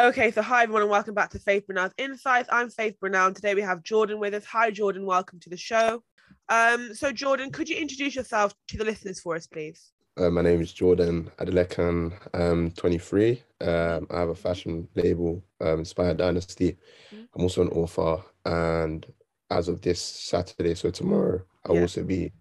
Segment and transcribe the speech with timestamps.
[0.00, 2.48] Okay, so hi everyone and welcome back to Faith Brynel's Insights.
[2.52, 3.26] I'm Faith Brynel.
[3.26, 4.44] And today we have Jordan with us.
[4.44, 6.04] Hi Jordan, welcome to the show.
[6.48, 9.90] Um, so Jordan, could you introduce yourself to the listeners for us, please?
[10.16, 12.12] Uh, my name is Jordan Adelekan.
[12.32, 13.42] I'm 23.
[13.60, 16.76] Um, I have a fashion label, um, Inspire Dynasty.
[17.12, 17.26] Mhm.
[17.34, 19.04] I'm also an author, and
[19.50, 21.82] as of this Saturday, so tomorrow, I'll Yeah.
[21.82, 22.32] also be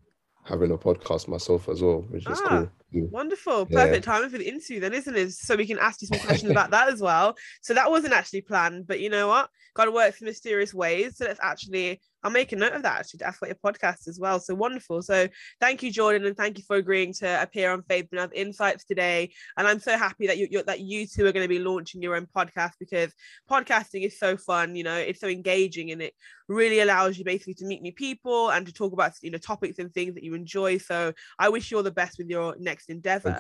[0.48, 2.48] having a podcast myself as well, which is Ah,
[2.94, 3.08] cool.
[3.12, 3.86] Wonderful, Yeah.
[3.86, 5.32] perfect timing for the interview, then, isn't it?
[5.34, 7.36] So we can ask you some questions about that as well.
[7.62, 9.50] So that wasn't actually planned, but you know what?
[9.76, 11.18] God works in mysterious ways.
[11.18, 14.06] So let's actually, I'll make a note of that actually to ask about your podcast
[14.10, 14.38] as well.
[14.42, 15.02] So wonderful.
[15.02, 15.30] So
[15.62, 19.32] thank you, Jordan, and thank you for agreeing to appear on Faith Brynel's Insights today.
[19.56, 22.02] And I'm so happy that you you're, that you two are going to be launching
[22.02, 23.14] your own podcast because
[23.50, 24.76] podcasting is so fun.
[24.76, 26.14] You know, it's so engaging and it
[26.50, 29.80] really allows you basically to meet new people and to talk about you know topics
[29.80, 30.80] and things that you enjoy.
[30.80, 33.40] So I wish you all the best with your next endeavor.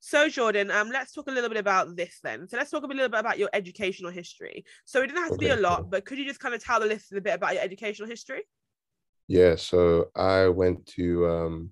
[0.00, 2.48] So Jordan, um, let's talk a little bit about this then.
[2.48, 4.64] So let's talk a little bit about your educational history.
[4.84, 6.80] So it didn't have to be a lot, but could you just kind of tell
[6.80, 8.42] the listeners a bit about your educational history?
[9.26, 11.70] Yeah, so I went to, um,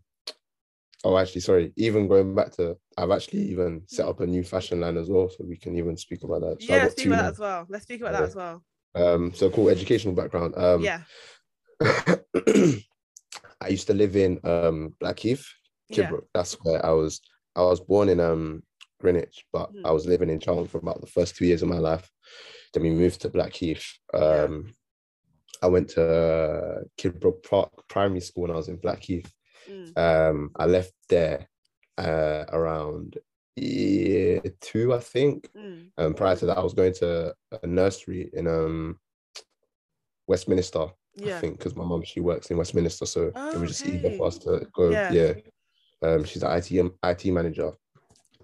[1.04, 4.80] oh, actually, sorry, even going back to, I've actually even set up a new fashion
[4.80, 6.62] line as well, so we can even speak about that.
[6.62, 7.66] So yeah, speak about that as well.
[7.69, 8.62] Let's speak about that as well.
[8.94, 10.54] Um, so cool educational background.
[10.56, 11.02] Um, yeah,
[13.60, 15.47] I used to live in um Blackheath,
[15.88, 17.20] yeah, That's where I was.
[17.56, 18.62] I was born in um
[19.00, 19.82] Greenwich, but Mhm.
[19.84, 22.10] I was living in Charlton for about the first two years of my life.
[22.72, 23.86] Then we moved to Blackheath.
[24.14, 24.74] Um,
[25.62, 29.32] I went to Kidbrooke Park Primary School when I was in Blackheath.
[29.68, 31.48] Mm, Um, I left there
[31.98, 33.18] uh, around
[33.56, 35.50] year two, I think.
[35.56, 35.91] mm.
[35.96, 39.00] Um, prior to that, I was going to a nursery in um
[40.26, 40.88] Westminster.
[41.14, 41.36] yeah.
[41.38, 44.26] I think because my mum she works in Westminster, so it was just easier for
[44.26, 44.91] us to go.
[44.91, 45.12] Yeah.
[45.12, 45.32] Yeah,
[46.02, 46.70] um, she's an IT
[47.05, 47.72] IT manager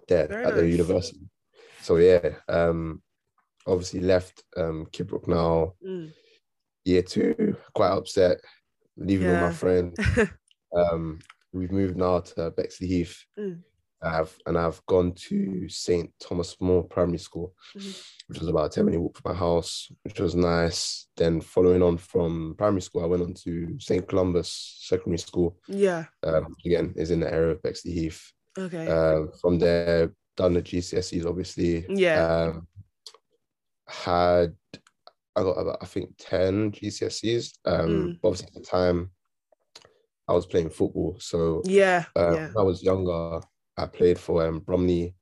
[0.08, 0.70] there Very at the nice.
[0.72, 1.20] university.
[1.80, 3.02] So yeah, um,
[3.66, 6.12] obviously left um Kidbrooke now Mm.
[6.84, 8.38] year two, quite upset,
[8.96, 9.48] leaving all Yeah.
[9.48, 9.96] my friends.
[10.74, 11.18] Um,
[11.52, 13.14] we've moved now to Bexleyheath.
[13.38, 13.62] Mm.
[14.02, 18.02] I've and I've gone to St Thomas More Primary School, Mhm.
[18.26, 21.06] which was about a 10 minute walk from my house, which was nice.
[21.16, 25.56] Then following on from primary school, I went on to St Columba's Secondary School.
[25.68, 26.06] yeah.
[26.22, 28.20] Um, again, is in the area of Bexleyheath.
[28.58, 28.86] Okay.
[28.88, 31.86] Um, from there, done the GCSEs, obviously.
[31.88, 32.50] yeah.
[32.54, 32.68] Um,
[33.86, 34.54] had
[35.36, 37.52] I got about I think 10 GCSEs.
[37.64, 38.18] Um, Mm.
[38.24, 39.10] obviously at the time
[40.28, 41.16] I was playing football.
[41.20, 42.04] So yeah.
[42.16, 42.46] um, yeah.
[42.52, 43.40] when I was younger,
[43.76, 45.14] I played for um, Bromley.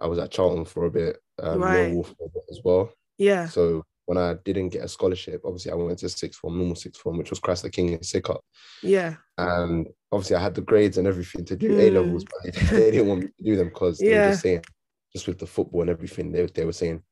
[0.00, 1.92] I was at Charlton for a bit, um, Right.
[1.92, 2.92] Millwall for a bit as well.
[3.18, 3.48] Yeah.
[3.48, 7.00] So when I didn't get a scholarship, obviously I went to sixth form, normal sixth
[7.00, 8.40] form, which was Christ the King in Sidcup.
[8.82, 9.16] Yeah.
[9.36, 13.08] And obviously I had the grades and everything to do A levels, but they, didn't
[13.08, 14.30] want me to do them because they were Mm.
[14.30, 14.64] Just saying,
[15.12, 17.02] just with the football and everything, they, they were saying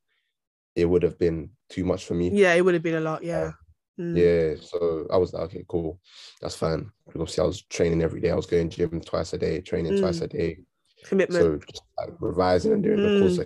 [0.74, 2.30] it would have been too much for me.
[2.30, 2.54] Yeah.
[2.54, 3.22] It would have been a lot.
[3.22, 3.52] Yeah.
[4.00, 4.16] Mm.
[4.16, 5.98] Yeah, so I was like, okay, cool,
[6.40, 6.88] that's fine.
[7.04, 8.30] Because obviously, I was training every day.
[8.30, 10.22] I was going gym twice a day, training twice Mm.
[10.22, 10.58] a day.
[11.04, 11.44] Commitment.
[11.44, 13.44] So just like revising and doing the course I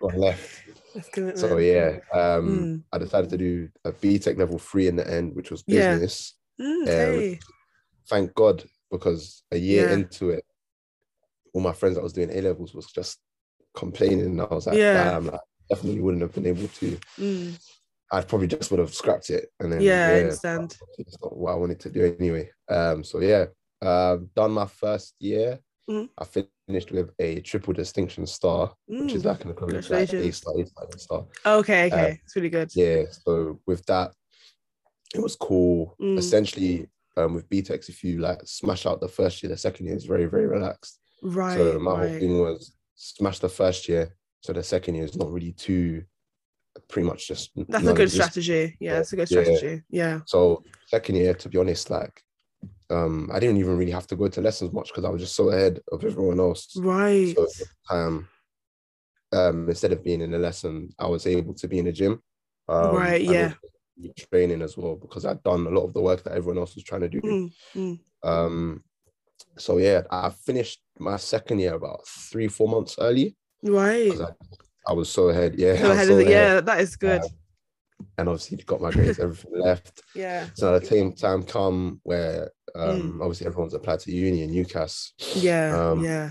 [0.00, 0.62] got left.
[0.94, 1.40] That's.
[1.40, 2.82] So yeah, um, Mm.
[2.92, 5.92] I decided to do a BTEC level three in the end, which was Yeah.
[5.92, 6.34] business.
[6.60, 7.38] Mm, okay.
[8.08, 9.94] Thank God, because a year Yeah.
[9.94, 10.44] into it,
[11.52, 13.18] all my friends that was doing A levels was just
[13.74, 15.10] complaining, and I was like, Yeah.
[15.12, 16.98] damn, like, definitely wouldn't have been able to.
[17.18, 17.58] Mm.
[18.12, 20.76] I probably just would have scrapped it, and then Yeah, I understand.
[20.98, 22.50] it's not what I wanted to do anyway.
[22.68, 23.46] Um, so yeah,
[23.82, 25.60] um, done my first year.
[25.90, 26.08] Mhm.
[26.18, 26.24] I
[26.68, 29.26] finished with a triple distinction star, which is Mm.
[29.26, 31.26] like an equivalent to like A star, A star, A star.
[31.44, 31.86] Okay.
[31.86, 32.20] Okay.
[32.24, 32.70] it's really good.
[32.74, 33.04] Yeah.
[33.10, 34.12] So with that,
[35.14, 35.96] it was cool.
[36.00, 36.18] Mm.
[36.18, 39.96] Essentially, um, with BTECs, if you like smash out the first year, the second year
[39.96, 40.98] is very, very relaxed.
[41.22, 41.54] Right.
[41.58, 45.30] so my whole thing was smash the first year, so the second year is not
[45.30, 46.04] really too,
[46.88, 47.50] pretty much just.
[47.68, 48.76] That's a good strategy.
[48.80, 49.42] Yeah, that's a good Yeah.
[49.42, 49.82] strategy.
[49.90, 50.20] Yeah.
[50.26, 52.22] So second year, to be honest, like
[52.90, 55.36] um, I didn't even really have to go to lessons much because I was just
[55.36, 56.76] so ahead of everyone else.
[56.76, 57.34] Right.
[57.36, 57.46] So
[57.90, 58.28] um,
[59.32, 62.20] um, instead of being in a lesson, I was able to be in a gym.
[62.68, 63.54] Um, Right, yeah.
[64.32, 66.84] Training as well because I'd done a lot of the work that everyone else was
[66.84, 67.20] trying to do.
[67.20, 67.98] Mm, mm.
[68.22, 68.82] Um,
[69.58, 74.12] so yeah, I finished my second year about three, four months early Right.
[74.18, 74.28] I,
[74.88, 75.54] I was so ahead.
[75.58, 76.54] Yeah, So ahead so of the- ahead.
[76.54, 77.22] yeah, that is good.
[78.16, 80.00] and obviously got my grades, everything left.
[80.14, 80.46] yeah.
[80.54, 84.50] So at the same time come where um obviously everyone's applied to uni in.
[84.50, 85.42] Mm.
[85.42, 85.90] Yeah.
[85.90, 86.30] Um, yeah.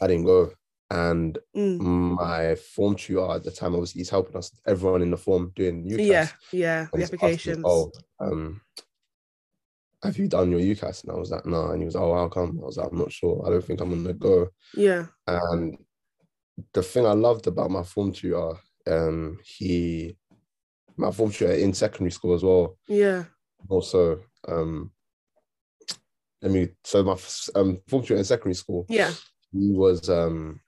[0.00, 0.52] I didn't go.
[0.90, 1.78] And Mm.
[2.16, 5.84] my form tutor at the time, obviously, he's helping us, everyone in the form doing
[5.88, 5.98] UCAS.
[6.06, 6.28] Yeah.
[6.52, 6.86] Yeah.
[6.92, 7.62] The applications.
[7.64, 7.90] oh,
[8.20, 8.60] um,
[10.02, 11.04] have you done your UCAS?
[11.04, 11.70] And I was like, no.
[11.70, 12.58] And he was, oh, how come?
[12.62, 13.42] I was like, I'm not sure.
[13.46, 14.48] I don't think I'm gonna go.
[14.74, 15.06] Yeah.
[15.26, 15.78] And
[16.74, 18.52] the thing I loved about my form tutor
[18.86, 20.16] um, he
[20.96, 22.76] my form tutor in secondary school as well.
[22.86, 23.24] Yeah.
[23.68, 24.90] Also, um,
[26.42, 26.68] let me.
[26.84, 27.16] So my
[27.54, 29.12] um, form tutor in secondary school, Yeah.
[29.52, 30.60] he was um,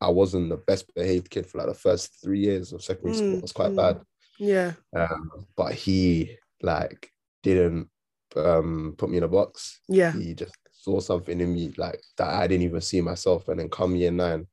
[0.00, 3.32] I wasn't the best behaved kid for like the first three years of secondary school.
[3.32, 3.76] Mm, It was quite mm.
[3.76, 4.00] bad.
[4.38, 4.72] Yeah.
[4.96, 7.10] Um, but he like
[7.42, 7.88] didn't
[8.36, 9.80] um put me in a box.
[9.88, 10.12] Yeah.
[10.12, 13.48] He just saw something in me like that I didn't even see myself.
[13.48, 14.46] And then come year nine,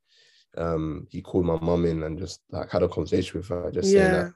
[0.58, 3.92] um, he called my mum in and just like had a conversation with her, just
[3.92, 4.34] saying that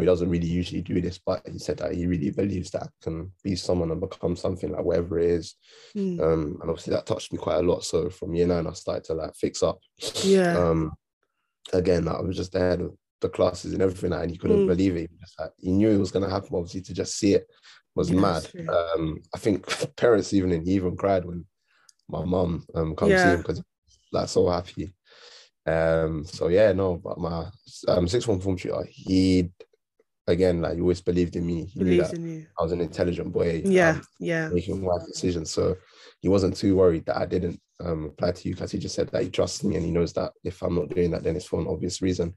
[0.00, 2.88] he doesn't really usually do this, but he said that he really believes that I
[3.02, 5.54] can be someone and become something like whatever it is.
[5.96, 6.20] Mm.
[6.20, 7.84] Um, and obviously that touched me quite a lot.
[7.84, 9.78] So from year nine, I started to like fix up.
[10.24, 10.56] Yeah.
[10.56, 10.92] Um,
[11.72, 14.66] again, like, I was just there of the classes and everything, and he couldn't Mm.
[14.66, 15.10] believe it.
[15.10, 16.48] He, just like, he knew it was gonna happen.
[16.56, 17.46] Obviously, to just see it
[17.94, 18.50] was Yeah, mad.
[18.68, 19.66] Um, I think
[19.96, 21.44] parents even he even cried when
[22.08, 23.34] my mum um come see Yeah.
[23.34, 23.62] him because
[24.10, 24.94] like so happy.
[25.64, 27.46] Um, so yeah, no, but my
[27.88, 29.50] um sixth form form tutor, he
[30.26, 31.66] again like he always believed in me.
[31.66, 32.46] He knew that in you.
[32.58, 33.62] I was an intelligent boy.
[33.64, 33.90] Yeah.
[33.90, 34.48] um, Yeah.
[34.48, 35.50] making wise decisions.
[35.50, 35.76] So
[36.20, 39.08] he wasn't too worried that I didn't um, apply to you because He just said
[39.08, 41.46] that he trusts me and he knows that if I'm not doing that, then it's
[41.46, 42.34] for an obvious reason.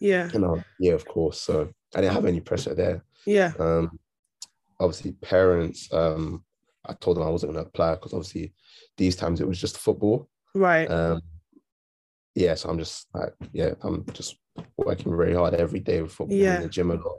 [0.00, 0.30] Yeah.
[0.32, 1.40] You know, yeah, of course.
[1.40, 3.04] So I didn't have any pressure there.
[3.26, 3.52] Yeah.
[3.58, 3.98] Um,
[4.80, 6.44] obviously, parents, um,
[6.84, 8.54] I told them I wasn't going to apply because obviously
[8.96, 10.28] these times it was just football.
[10.54, 10.90] Right.
[10.90, 11.20] Um,
[12.34, 14.36] yeah, so I'm just like, yeah, I'm just
[14.76, 16.56] working very hard every day with football Yeah.
[16.56, 17.18] in the gym a lot,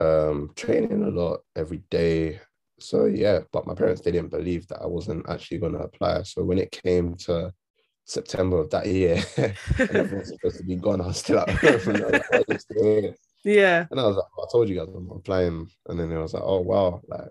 [0.00, 2.40] um, training a lot every day.
[2.78, 6.22] So yeah, but my parents they didn't believe that I wasn't actually going to apply.
[6.22, 7.52] So when it came to
[8.04, 11.50] September of that year, and everyone was supposed to be gone, I was still at
[11.50, 11.94] home.
[11.94, 13.86] and I was like, "Why are you still here?" yeah.
[13.90, 15.68] And I was like, I told you guys I'm applying.
[15.86, 17.28] And then it was like, oh wow, like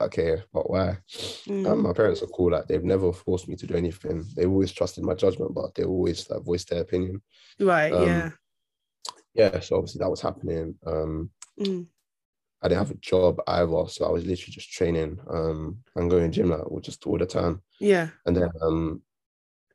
[0.00, 0.98] okay, but why?
[1.46, 1.66] Mm.
[1.70, 2.52] Um, my parents are cool.
[2.52, 4.24] Like they've never forced me to do anything.
[4.36, 7.22] They always trusted my judgment, but they always like voiced their opinion.
[7.60, 7.92] right.
[7.92, 8.30] um, yeah.
[9.34, 10.76] Yeah, so obviously that was happening.
[10.86, 11.86] Um, Mm.
[12.62, 16.32] I didn't have a job either, so I was literally just training um and going
[16.32, 17.62] gym like just all the time.
[17.80, 18.08] Yeah.
[18.24, 19.02] And then um,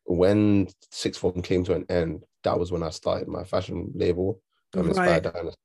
[0.05, 4.41] when sixth form came to an end, that was when I started my fashion label,
[4.75, 5.59] um, Inspire Dynasty.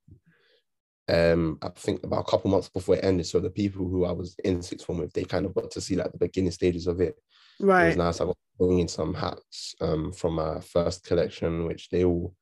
[1.09, 3.25] Um, I think about a couple months before it ended.
[3.25, 5.81] So the people who I was in sixth form with, they kind of got to
[5.81, 7.15] see like the beginning stages of it.
[7.59, 7.83] Right.
[7.83, 8.21] It was nice.
[8.21, 12.33] I got bringing some hats um from my first collection, which they all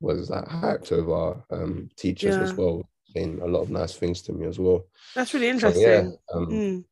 [0.00, 1.42] was like hyped over.
[1.50, 2.82] Um, teachers as well,
[3.14, 4.86] saying a lot of nice things to me as well.
[5.14, 5.82] That's really So interesting.
[5.82, 6.84] yeah, um, Mm.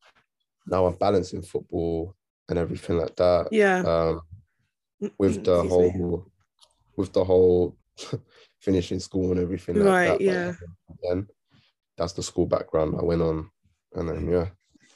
[0.67, 2.15] now I'm balancing football
[2.49, 3.49] and everything like that.
[3.51, 3.79] Yeah.
[3.85, 4.21] Um,
[5.01, 5.69] Mm, with mm, the excuse me.
[5.69, 6.31] whole,
[6.95, 7.77] with the whole
[8.61, 10.21] finishing school and everything like Right, that.
[10.21, 10.53] yeah.
[11.03, 11.27] Then
[11.97, 13.49] that's the school background I went on,
[13.93, 14.47] and then yeah.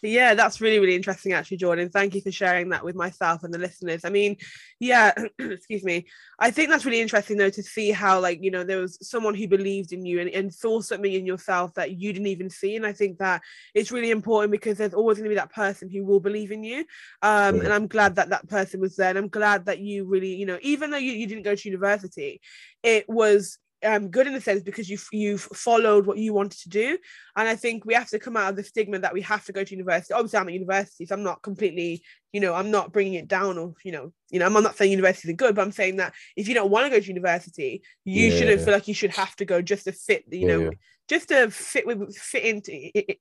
[0.01, 1.89] Yeah, that's really, really interesting, actually, Jordan.
[1.89, 4.05] Thank you for sharing that with myself and the listeners.
[4.05, 4.37] I mean,
[4.79, 6.07] yeah, excuse me.
[6.39, 9.35] I think that's really interesting, though, to see how, like, you know, there was someone
[9.35, 12.77] who believed in you and, and saw something in yourself that you didn't even see.
[12.77, 13.41] And I think that
[13.73, 16.63] it's really important because there's always going to be that person who will believe in
[16.63, 16.85] you.
[17.21, 17.63] Um, Yeah.
[17.63, 19.09] And I'm glad that that person was there.
[19.09, 21.69] And I'm glad that you really, you know, even though you, you didn't go to
[21.69, 22.39] university,
[22.83, 26.69] it was um, good in a sense because you've you've followed what you wanted to
[26.69, 26.97] do
[27.35, 29.53] and I think we have to come out of the stigma that we have to
[29.53, 30.13] go to university.
[30.13, 32.03] Obviously, I'm at university, so I'm not completely,
[32.33, 34.91] you know, I'm not bringing it down or, you know, you know, I'm not saying
[34.91, 37.81] universities are good, but I'm saying that if you don't want to go to university,
[38.03, 40.63] you shouldn't feel like you should have to go just to fit, you Yeah, know,
[40.63, 40.69] yeah.
[41.07, 42.71] just to fit with fit into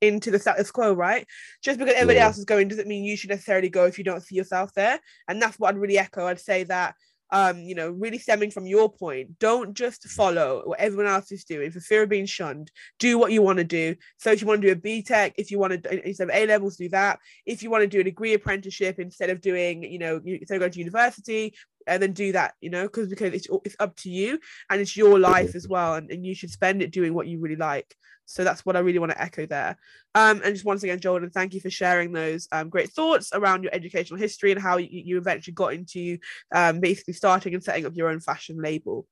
[0.04, 1.26] into the status quo, right?
[1.62, 2.26] Just because everybody Yeah.
[2.26, 5.00] else is going doesn't mean you should necessarily go if you don't see yourself there.
[5.28, 6.26] And that's what I'd really echo.
[6.26, 6.94] I'd say that
[7.30, 11.44] um, you know, really stemming from your point, don't just follow what everyone else is
[11.44, 12.70] doing for fear of being shunned.
[12.98, 13.96] Do what you want to do.
[14.18, 16.46] So if you want to do a BTEC, if you want to instead of A
[16.46, 17.18] levels, do that.
[17.44, 20.60] If you want to do a degree apprenticeship instead of doing, you know, instead of
[20.60, 21.54] going to university,
[21.88, 24.38] and then do that, you know, because because it's it's up to you
[24.70, 27.40] and it's your life as well, and, and you should spend it doing what you
[27.40, 27.96] really like.
[28.26, 29.78] So that's what I really want to echo there.
[30.14, 33.62] Um, and just once again, Jordan, thank you for sharing those um, great thoughts around
[33.62, 36.18] your educational history and how you, you eventually got into
[36.54, 39.06] um, basically starting and setting up your own fashion label.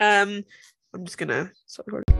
[0.00, 0.44] Um,
[0.92, 2.16] I'm just gonna stop recording.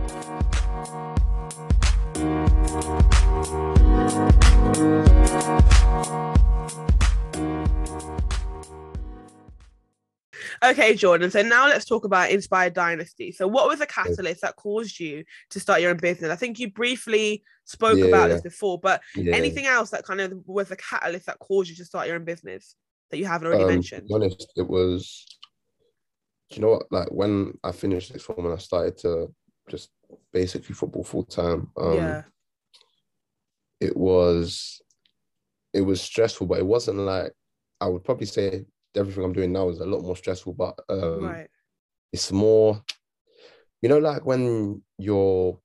[10.64, 11.30] Okay, Jordan.
[11.30, 13.32] So now let's talk about Inspire Dynasty.
[13.32, 16.30] So, what was the catalyst that caused you to start your own business?
[16.30, 19.34] I think you briefly spoke about this before, but yeah.
[19.34, 22.24] anything else that kind of was the catalyst that caused you to start your own
[22.24, 22.76] business
[23.10, 24.08] that you haven't already Um, mentioned?
[24.12, 25.26] Honest, it was.
[26.50, 26.86] Do you know what?
[26.92, 29.34] Like when I finished this form and I started to
[29.68, 29.90] just
[30.32, 31.70] basically football full time.
[31.76, 32.22] Um, yeah.
[33.80, 34.80] it was
[35.72, 37.32] it was stressful, but it wasn't like
[37.80, 38.64] I would probably say
[38.96, 40.54] everything I'm doing now is a lot more stressful.
[40.54, 41.48] But um, right.
[42.12, 42.82] it's more,
[43.82, 45.58] you know, like when you're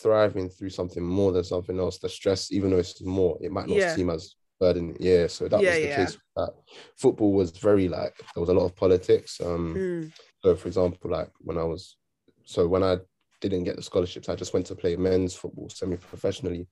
[0.00, 3.68] thriving through something more than something else, the stress, even though it's more, it might
[3.68, 3.94] not Yeah.
[3.94, 4.96] seem as burden.
[5.00, 5.26] Yeah.
[5.26, 5.96] So that Yeah, was the yeah.
[6.04, 6.14] case.
[6.14, 6.54] With that
[6.96, 9.40] football was very like there was a lot of politics.
[9.40, 10.12] Um, Mm.
[10.42, 11.96] so for example, like when I was,
[12.44, 12.98] so when I
[13.40, 16.68] didn't get the scholarships, I just went to play men's football semi-professionally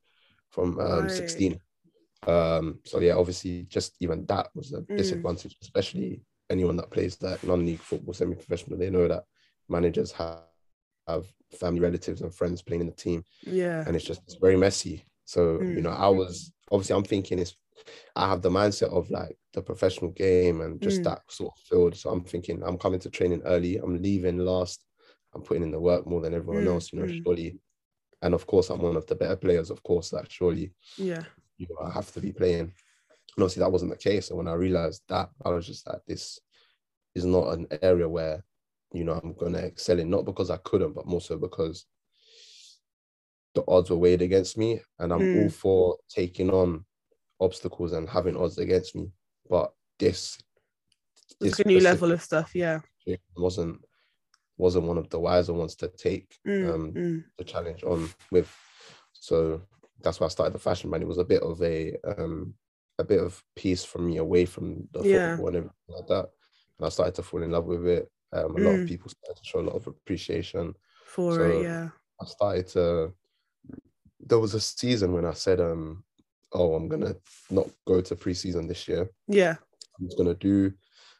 [0.51, 1.11] from um, Right.
[1.11, 1.61] 16.
[2.27, 4.97] Um, so yeah, obviously, just even that was a Mm.
[4.97, 8.79] disadvantage, especially anyone that plays that non-league football semi-professional.
[8.79, 9.25] They know that
[9.69, 10.41] managers have
[11.09, 11.27] have
[11.59, 13.83] family relatives and friends playing in the team, Yeah.
[13.87, 15.05] and it's just it's very messy.
[15.25, 15.83] So you Mm.
[15.83, 17.57] know, I was obviously I'm thinking it's
[18.17, 21.05] I have the mindset of like the professional game and just Mm.
[21.05, 21.97] that sort of field.
[21.97, 23.77] So I'm thinking I'm coming to training early.
[23.79, 24.85] I'm leaving last.
[25.35, 26.93] I'm putting in the work more than everyone Mm, else.
[26.93, 27.25] You know, mm.
[27.25, 27.59] surely.
[28.23, 29.71] And of course, I'm one of the better players.
[29.71, 31.25] Of course, that surely Yeah.
[31.61, 32.61] You know, I have to be playing.
[32.61, 32.73] And
[33.39, 34.31] obviously, that wasn't the case.
[34.31, 36.41] And when I realized that, I was just like, this
[37.15, 38.43] is not an area where,
[38.93, 41.85] you know, I'm going to excel in, not because I couldn't, but more so because
[43.55, 44.81] the odds were weighed against me.
[44.99, 45.53] And I'm all Mm.
[45.53, 46.85] for taking on
[47.41, 49.13] obstacles and having odds against me.
[49.49, 50.39] But this,
[51.41, 52.55] this a new level of stuff.
[52.55, 52.81] Yeah.
[53.37, 53.85] wasn't
[54.57, 57.25] wasn't one of the wiser ones to take Mm, um, mm.
[57.39, 58.55] the challenge on with.
[59.13, 59.63] So
[60.03, 61.03] that's why I started the fashion brand.
[61.03, 62.55] It was a bit of a um
[62.99, 65.31] a bit of peace from me away from the Yeah.
[65.37, 66.29] football and everything like that.
[66.79, 68.11] And I started to fall in love with it.
[68.33, 68.83] Um, a lot Mm.
[68.83, 70.75] of people started to show a lot of appreciation.
[71.07, 71.63] For So- it.
[71.63, 71.91] Yeah.
[72.21, 73.13] I started to.
[74.21, 76.05] There was a season when I said, um,
[76.53, 77.17] "Oh, I'm gonna
[77.51, 79.11] not go to preseason this year.
[79.27, 79.57] Yeah.
[79.99, 80.73] I'm just gonna do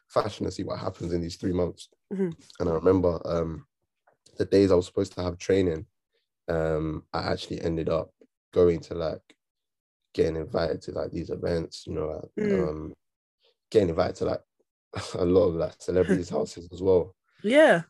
[0.07, 2.33] fashion and see what happens in these three months." Mhm.
[2.59, 3.65] And I remember um,
[4.37, 5.87] the days I was supposed to have training,
[6.47, 8.13] um, I actually ended up
[8.53, 9.21] going to like
[10.13, 12.69] getting invited to like these events, you know, like, Mm.
[12.69, 12.93] um,
[13.71, 14.41] getting invited to like
[15.15, 17.15] a lot of like celebrities' houses as well.
[17.43, 17.83] Yeah.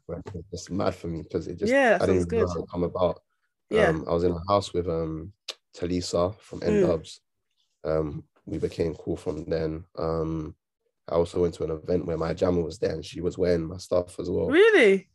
[0.52, 2.84] It's mad for me because it just Yeah, I didn't even know how it come
[2.84, 3.22] about.
[3.70, 3.88] Yeah.
[3.90, 5.34] Um, I was in a house with um
[5.76, 7.20] Talisa from N Mm.
[7.84, 9.86] Um, we became cool from then.
[9.98, 10.56] Um,
[11.08, 13.68] I also went to an event where my jammer was there and she was wearing
[13.68, 14.48] my stuff as well.
[14.48, 15.10] Really?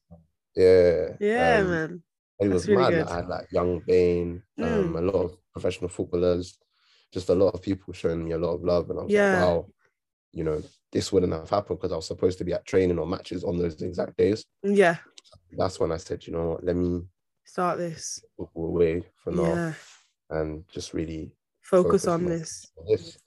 [0.55, 1.17] Yeah.
[1.21, 2.03] Yeah, um, man.
[2.41, 2.91] It was really mad.
[2.91, 3.07] good.
[3.09, 4.99] I had like Young Bane, um, Mm.
[4.99, 6.59] a lot of professional footballers,
[7.13, 9.33] just a lot of people showing me a lot of love, and I was Yeah.
[9.33, 9.67] like, wow,
[10.33, 10.63] you know,
[10.93, 13.57] this wouldn't have happened because I was supposed to be at training or matches on
[13.57, 14.45] those exact days.
[14.63, 14.99] Yeah.
[15.53, 17.03] That's when I said, you know what, let me
[17.45, 18.23] Start this.
[18.55, 19.75] away for now Yeah.
[20.31, 22.67] and just really Focus, focus on more this.
[22.77, 23.19] on this.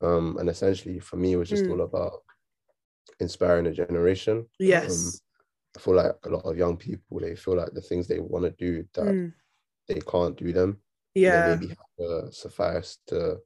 [0.00, 1.70] Um, and essentially for me, it was just Mm.
[1.72, 2.22] all about
[3.20, 4.38] inspiring a generation.
[4.38, 5.20] Um, Yes.
[5.76, 8.44] I feel like a lot of young people they feel like the things they want
[8.44, 9.32] to do that Mm.
[9.88, 10.80] they can't do them.
[11.14, 11.42] They Yeah.
[11.44, 13.38] maybe have to suffice to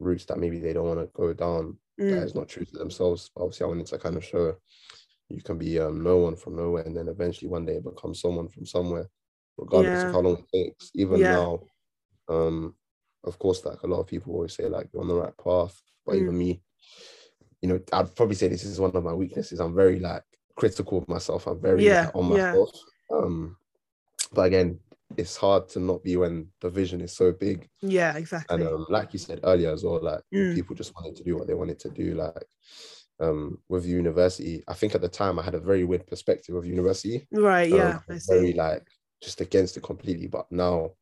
[0.00, 1.78] routes that maybe they don't want to go down.
[1.98, 2.24] That Mm.
[2.24, 3.30] is not true to themselves.
[3.36, 4.56] Obviously, I wanted to kind of show
[5.28, 8.48] you can be um, no one from nowhere, and then eventually one day become someone
[8.48, 9.08] from somewhere,
[9.56, 10.08] regardless Yeah.
[10.08, 10.90] of how long it takes.
[10.94, 11.28] Even Yeah.
[11.28, 11.60] now,
[12.28, 12.74] um,
[13.24, 15.80] of course, like a lot of people always say, like you're on the right path,
[16.04, 16.20] but Mm.
[16.22, 16.62] even me,
[17.62, 19.60] you know, I'd probably say this is one of my weaknesses.
[19.60, 20.24] I'm very like
[20.56, 21.46] critical of myself.
[21.46, 22.52] I'm very Yeah, on yeah.
[22.52, 22.70] myself.
[23.12, 23.56] Um,
[24.32, 24.78] but again,
[25.16, 27.68] it's hard to not be when the vision is so big.
[27.82, 28.54] Yeah, exactly.
[28.64, 30.54] And um, like you said earlier as well, like Mm.
[30.54, 32.14] people just wanted to do what they wanted to do.
[32.14, 32.44] Like
[33.20, 36.64] um, with university, I think at the time I had a very weird perspective of
[36.66, 37.26] university.
[37.30, 37.70] right.
[37.72, 37.98] Um, Yeah.
[38.28, 38.86] Very like
[39.22, 40.28] just against it completely.
[40.28, 40.92] But now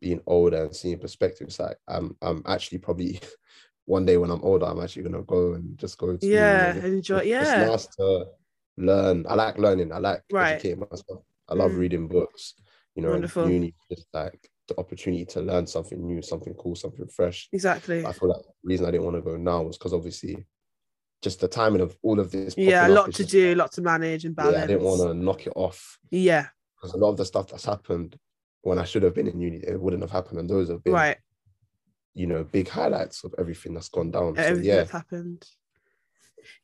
[0.00, 3.20] being older and seeing perspectives, like I'm I'm actually probably
[3.84, 6.70] one day when I'm older, I'm actually gonna go and just go to Yeah.
[6.72, 7.18] and Enjoy.
[7.18, 7.68] it's Yeah.
[7.68, 8.26] nice to
[8.80, 9.26] learn.
[9.28, 9.92] I like learning.
[9.92, 10.52] I like Right.
[10.54, 11.24] educating myself.
[11.48, 11.78] I love Mm.
[11.78, 12.54] reading books.
[12.94, 13.44] You know, Wonderful.
[13.44, 17.48] and uni just like the opportunity to learn something new, something cool, something fresh.
[17.52, 18.04] Exactly.
[18.04, 20.46] I feel like the reason I didn't want to go now was because obviously
[21.22, 22.54] just the timing of all of this.
[22.56, 22.86] Yeah.
[22.86, 23.54] A lot to just- do.
[23.54, 24.56] Lot to manage and balance.
[24.56, 26.48] Yeah, I didn't want to knock it off Yeah.
[26.76, 28.18] because a lot of the stuff that's happened
[28.62, 30.92] when I should have been in uni, it wouldn't have happened, and those have been,
[30.92, 31.16] Right.
[32.14, 34.34] you know, big highlights of everything that's gone down.
[34.36, 35.46] So Everything yeah, that's happened.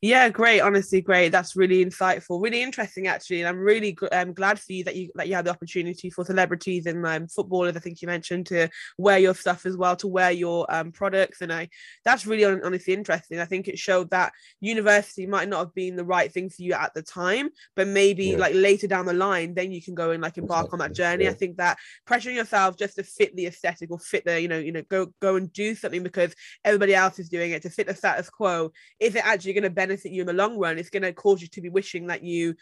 [0.01, 0.61] Yeah, great.
[0.61, 1.29] Honestly, great.
[1.31, 3.41] That's really insightful, really interesting, actually.
[3.41, 6.09] And I'm really gl- um, glad for you that you that you had the opportunity
[6.11, 7.75] for celebrities and um, footballers.
[7.75, 8.69] I think you mentioned to
[8.99, 11.69] wear your stuff as well, to wear your um, products, and I
[12.05, 13.39] that's really hon- honestly interesting.
[13.39, 14.31] I think it showed that
[14.61, 18.27] university might not have been the right thing for you at the time, but maybe
[18.27, 18.37] Yeah.
[18.37, 21.25] like later down the line, then you can go and like embark on that journey.
[21.25, 21.33] I yeah.
[21.33, 24.57] think think that pressuring yourself just to fit the aesthetic or fit the you know
[24.57, 27.87] you know go go and do something because everybody else is doing it to fit
[27.87, 30.77] the status quo is it actually going to benefit you in the long run.
[30.77, 32.55] It's going to cause you to be wishing that you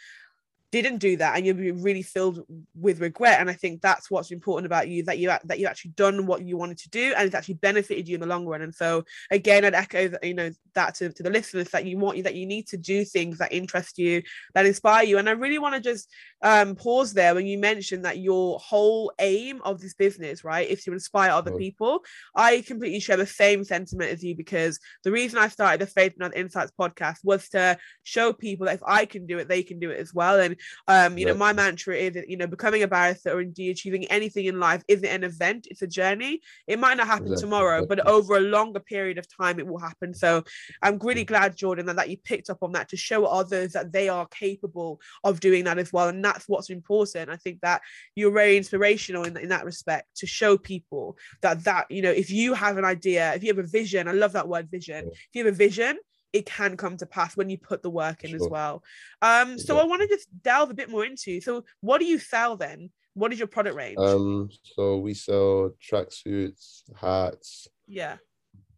[0.81, 3.39] didn't do that and you'll be really filled with regret.
[3.39, 6.43] And i think that's what's important about you that you that you actually done what
[6.43, 8.61] you wanted to do and it's actually benefited you in the long run.
[8.61, 11.97] And so again i'd echo that you know that to, to the listeners that you
[11.97, 14.21] want that you need to do things that interest you
[14.53, 15.17] that inspire you.
[15.17, 16.09] And i really want to just
[16.41, 20.83] um, pause there when you mentioned that your whole aim of this business right is
[20.83, 21.57] to inspire other oh.
[21.57, 22.03] people.
[22.35, 26.13] I completely share the same sentiment as you because the reason i started the faith
[26.13, 29.63] and other insights podcast was to show people that if i can do it they
[29.63, 30.39] can do it as well.
[30.39, 30.55] And
[30.87, 34.05] um, you know, my mantra is that, you know, becoming a barrister or indeed achieving
[34.05, 36.41] anything in life isn't an event, it's a journey.
[36.67, 37.41] It might not happen exactly.
[37.41, 40.13] tomorrow, but over a longer period of time, it will happen.
[40.13, 40.43] So
[40.81, 41.27] I'm really mm.
[41.27, 44.27] glad, Jordan, that, that you picked up on that to show others that they are
[44.27, 46.09] capable of doing that as well.
[46.09, 47.29] And that's what's important.
[47.29, 47.81] I think that
[48.15, 52.29] you're very inspirational in, in that respect to show people that that, you know, if
[52.29, 55.07] you have an idea, if you have a vision, I love that word vision.
[55.07, 55.97] If you have a vision,
[56.35, 58.43] it can come to pass when you put the work in sure.
[58.43, 58.83] as well.
[59.21, 59.81] Um, so yeah.
[59.81, 61.39] I want to just delve a bit more into.
[61.39, 62.89] So, what do you sell then?
[63.13, 63.97] What is your product range?
[63.97, 68.17] Um, so we sell tracksuits, hats, yeah,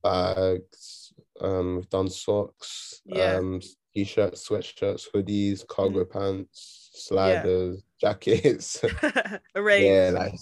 [0.04, 1.14] bags.
[1.42, 3.38] Um, we've done socks, yeah.
[3.38, 3.60] um,
[3.96, 6.12] t-shirts, sweatshirts, hoodies, cargo mm.
[6.12, 8.10] pants, sliders, yeah.
[8.10, 8.84] jackets.
[9.56, 9.86] a range.
[9.86, 10.36] Yeah, like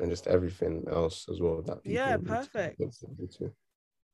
[0.00, 2.80] and just everything else as well that yeah perfect.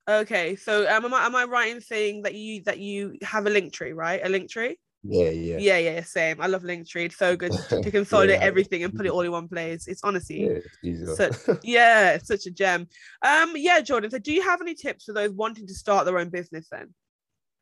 [0.09, 3.47] okay so um, am I am I right in saying that you that you have
[3.47, 4.21] a Linktree right?
[4.23, 5.57] A Linktree yeah yeah.
[5.59, 6.41] Yeah yeah same.
[6.41, 8.47] I love Linktree it's so good to consolidate yeah.
[8.47, 9.89] everything and put it all in one place.
[9.89, 12.87] It's honestly yeah, it's so, yeah it's such a gem.
[13.25, 16.19] Um yeah Jordan so do you have any tips for those wanting to start their
[16.19, 16.95] own business then?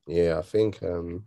[0.07, 1.27] Yeah I think um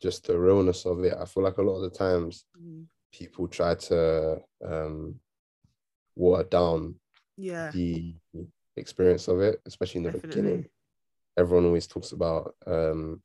[0.00, 1.14] just the realness of it.
[1.18, 2.84] I feel like a lot of the times mm.
[3.12, 5.16] people try to um
[6.16, 6.94] water down
[7.36, 8.14] yeah the
[8.76, 10.42] experience of it, especially in the Definitely.
[10.42, 10.66] beginning.
[11.36, 13.22] Everyone always talks about um,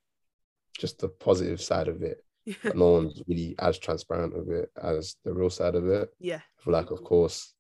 [0.78, 2.23] just the positive side of it.
[2.45, 2.56] Yeah.
[2.63, 6.10] But no one's really as transparent of it as the real side of it.
[6.19, 6.39] Yeah.
[6.58, 7.54] For like, of course,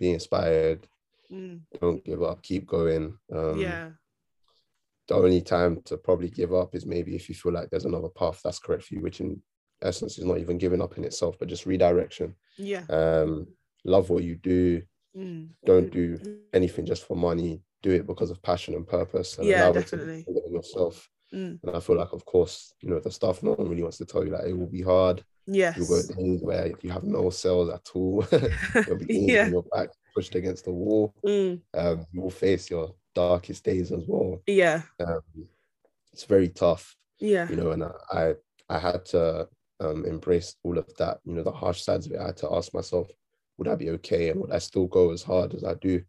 [0.00, 0.86] be inspired.
[1.30, 1.60] Mm.
[1.80, 2.42] Don't give up.
[2.42, 3.16] Keep going.
[3.32, 3.90] Um, yeah.
[5.06, 8.08] The only time to probably give up is maybe if you feel like there's another
[8.08, 9.40] path that's correct for you, which in
[9.82, 12.34] essence is not even giving up in itself, but just redirection.
[12.56, 12.84] Yeah.
[12.88, 13.46] Um,
[13.84, 14.82] love what you do.
[15.16, 15.50] Mm.
[15.64, 16.18] Don't do
[16.52, 17.62] anything just for money.
[17.82, 19.38] Do it because of passion and purpose.
[19.38, 20.24] And yeah, definitely.
[20.50, 21.08] yourself.
[21.32, 21.58] Mm.
[21.62, 24.06] And I feel like, of course, you know, the stuff no one really wants to
[24.06, 25.22] tell you like it will be hard.
[25.46, 25.76] Yes.
[25.76, 28.26] You'll go days where you have no sales at all.
[28.86, 29.48] You'll be yeah.
[29.48, 31.12] your back pushed against the wall.
[31.26, 31.60] Mm.
[31.74, 34.40] Um, you will face your darkest days as well.
[34.46, 34.82] Yeah.
[35.00, 35.20] Um,
[36.12, 36.94] it's very tough.
[37.18, 37.48] Yeah.
[37.48, 38.34] You know, and I
[38.68, 39.48] I had to
[39.80, 42.20] um embrace all of that, you know, the harsh sides of it.
[42.20, 43.08] I had to ask myself,
[43.58, 46.02] would I be okay and would I still go as hard as I do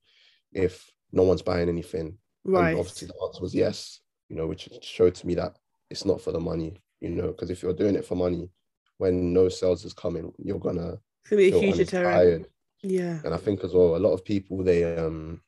[0.52, 2.18] if no one's buying anything?
[2.44, 2.72] Right.
[2.72, 5.58] And obviously the answer was yes, you know, which showed to me that
[5.90, 8.50] it's not for the money, you know, because if you're doing it for money,
[8.98, 10.98] when no sales is coming, you're gonna
[11.30, 12.48] be a huge deterrent.
[12.82, 13.20] Yeah.
[13.24, 15.42] And I think as well, a lot of people they um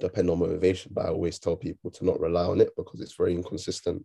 [0.00, 3.16] depend on motivation, but I always tell people to not rely on it because it's
[3.16, 4.04] very inconsistent.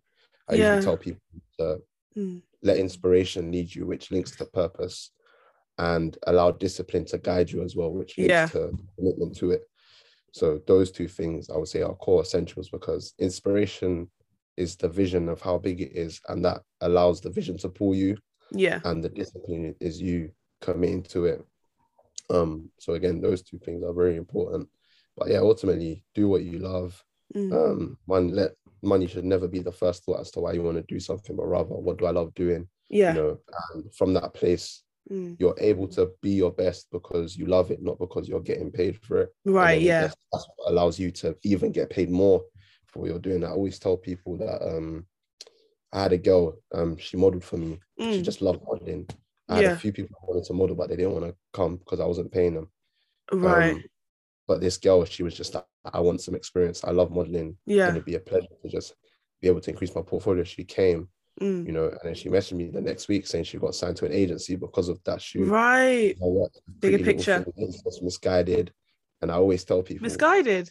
[0.49, 0.75] I yeah.
[0.75, 1.21] usually tell people
[1.59, 1.81] to
[2.17, 2.41] mm.
[2.63, 5.11] let inspiration lead you, which links to purpose
[5.79, 8.47] and allow discipline to guide you as well, which leads yeah.
[8.47, 9.61] to commitment to it.
[10.33, 14.11] So those two things I would say are core essentials because inspiration
[14.57, 17.95] is the vision of how big it is, and that allows the vision to pull
[17.95, 18.17] you.
[18.51, 18.81] Yeah.
[18.83, 21.45] And the discipline is you committing to it.
[22.29, 24.67] Um, so again, those two things are very important.
[25.17, 27.01] But yeah, ultimately do what you love.
[27.35, 27.53] Mm.
[27.53, 30.77] Um, one let money should never be the first thought as to why you want
[30.77, 32.67] to do something, but rather what do I love doing?
[32.89, 33.13] Yeah.
[33.13, 33.39] You know,
[33.73, 35.35] and from that place, mm.
[35.39, 38.97] you're able to be your best because you love it, not because you're getting paid
[38.97, 39.29] for it.
[39.45, 39.81] Right.
[39.81, 40.01] Yeah.
[40.01, 42.43] That's, that's, what allows you to even get paid more
[42.87, 43.43] for what you're doing.
[43.43, 45.05] I always tell people that um,
[45.91, 47.79] I had a girl, um, she modeled for me.
[47.99, 48.13] Mm.
[48.13, 49.07] She just loved modeling.
[49.47, 49.71] I had yeah.
[49.71, 52.05] a few people who wanted to model, but they didn't want to come because I
[52.05, 52.69] wasn't paying them.
[53.31, 53.73] Right.
[53.73, 53.83] Um,
[54.47, 56.83] but this girl, she was just like, I want some experience.
[56.83, 57.57] I love modeling.
[57.65, 57.87] Yeah.
[57.87, 58.95] And it'd be a pleasure to just
[59.41, 60.43] be able to increase my portfolio.
[60.43, 61.07] She came
[61.39, 61.65] Mm.
[61.65, 64.05] You know, and then she messaged me the next week saying she got signed to
[64.05, 65.47] an agency because of that shoot.
[65.47, 66.15] Right.
[66.79, 67.45] Bigger picture.
[67.55, 68.73] Was misguided.
[69.21, 70.69] And I always tell people misguided.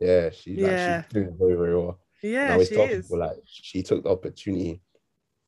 [0.00, 1.02] Yeah, she like, yeah.
[1.02, 2.00] she's doing very, very well.
[2.22, 3.06] Yeah, she is.
[3.06, 4.80] People, like she took the opportunity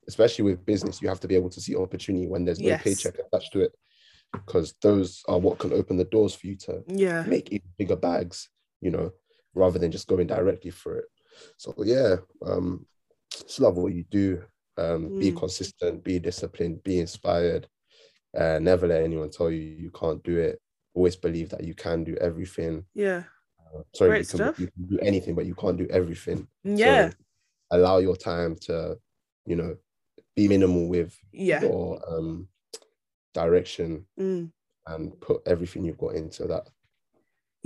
[0.09, 2.83] especially with business, you have to be able to see opportunity when there's no Yes.
[2.83, 3.73] paycheck attached to it,
[4.33, 7.23] because those are what can open the doors for you to Yeah.
[7.25, 8.49] make even bigger bags,
[8.81, 9.12] you know,
[9.55, 11.05] rather than just going directly for it.
[11.59, 12.87] So yeah, um,
[13.31, 14.43] just love what you do.
[14.77, 15.38] Um, be Mm.
[15.38, 17.67] consistent, be disciplined, be inspired.
[18.37, 20.61] Uh, never let anyone tell you you can't do it.
[20.95, 22.85] Always believe that you can do everything.
[22.95, 23.25] Yeah.
[23.75, 24.61] Uh, sorry, Great you can, stuff.
[24.61, 26.47] you can do anything, but you can't do everything.
[26.64, 27.11] Yeah.
[27.11, 27.17] So
[27.73, 28.99] allow your time to,
[29.47, 29.77] you know,
[30.37, 31.61] be minimal with yeah.
[31.62, 32.49] your um,
[33.35, 34.53] direction Mm.
[34.87, 36.69] and put everything you've got into that.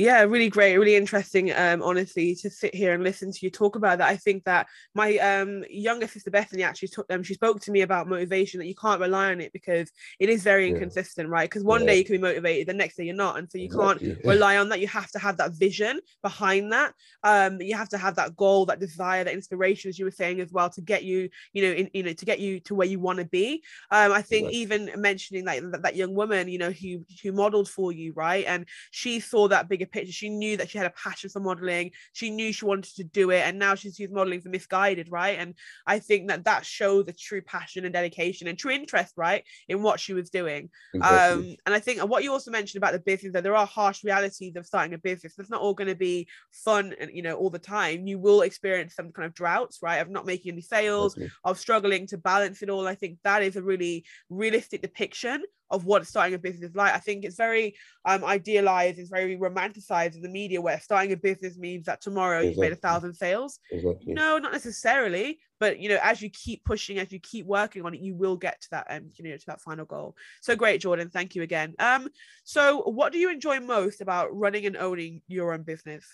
[0.02, 1.52] Yeah, really great, really interesting.
[1.52, 4.66] Um, honestly, to sit here and listen to you talk about that, I think that
[4.94, 7.22] my um younger sister Bethany actually took them.
[7.22, 10.42] She spoke to me about motivation that you can't rely on it because it is
[10.42, 10.68] very Yeah.
[10.68, 11.48] inconsistent, right?
[11.48, 11.86] Because one Yeah.
[11.86, 14.56] day you can be motivated, the next day you're not, and so you can't rely
[14.56, 14.80] on that.
[14.80, 16.94] You have to have that vision behind that.
[17.22, 20.40] Um, you have to have that goal, that desire, that inspiration, as you were saying
[20.40, 22.88] as well, to get you, you know, in, you know, to get you to where
[22.88, 23.62] you want to be.
[23.90, 24.50] Um, I think Right.
[24.50, 28.44] even mentioning like that, that young woman, you know, who who modeled for you, right?
[28.46, 30.12] And she saw that bigger picture.
[30.12, 31.92] She knew that she had a passion for modeling.
[32.12, 35.38] She knew she wanted to do it, and now she's she's modeling for Missguided, right?
[35.38, 35.54] And
[35.86, 39.82] I think that that showed the true passion and dedication and true interest, right, in
[39.82, 40.70] what she was doing.
[40.94, 41.50] Exactly.
[41.52, 44.04] Um, and I think what you also mentioned about the business that there are harsh
[44.04, 45.34] realities of starting a business.
[45.38, 48.06] It's not all going to be fun, and you know, all the time.
[48.06, 51.36] You will experience some kind of droughts, right, of not making any sales, Exactly.
[51.44, 52.86] of struggling to balance it all.
[52.86, 56.94] I think that is a really realistic depiction of what starting a business is like.
[56.94, 61.16] I think it's very um, idealized, it's very romanticized in the media where starting a
[61.16, 63.58] business means that tomorrow you've made a thousand sales.
[63.70, 64.12] Exactly.
[64.12, 65.38] No, not necessarily.
[65.58, 68.36] But you know, as you keep pushing, as you keep working on it, you will
[68.36, 70.14] get to that um, you know, to that final goal.
[70.42, 71.08] So great, Jordan.
[71.08, 71.74] Thank you again.
[71.78, 72.08] Um,
[72.44, 76.04] so what do you enjoy most about running and owning your own business?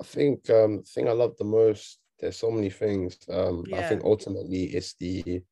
[0.00, 3.18] I think um the thing I love the most, there's so many things.
[3.28, 5.42] Um I think ultimately it's the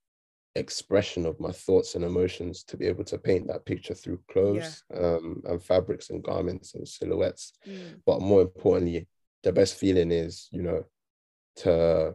[0.57, 4.83] expression of my thoughts and emotions to be able to paint that picture through clothes
[4.95, 7.53] um and fabrics and garments and silhouettes.
[7.67, 9.07] Mm, But more importantly,
[9.43, 10.85] the best feeling is, you know,
[11.57, 12.15] to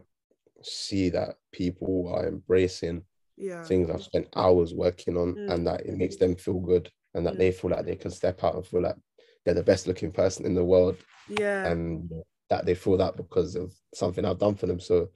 [0.62, 3.02] see that people are embracing
[3.36, 3.62] yeah.
[3.64, 5.50] things I've spent hours working on Mm.
[5.52, 7.38] and that it makes them feel good and that Mm.
[7.38, 8.96] they feel like they can step out and feel like
[9.44, 10.96] they're the best looking person in the world
[11.28, 11.70] Yeah.
[11.70, 12.10] and
[12.50, 14.78] that they feel that because of something I've done for them.
[14.80, 15.10] So,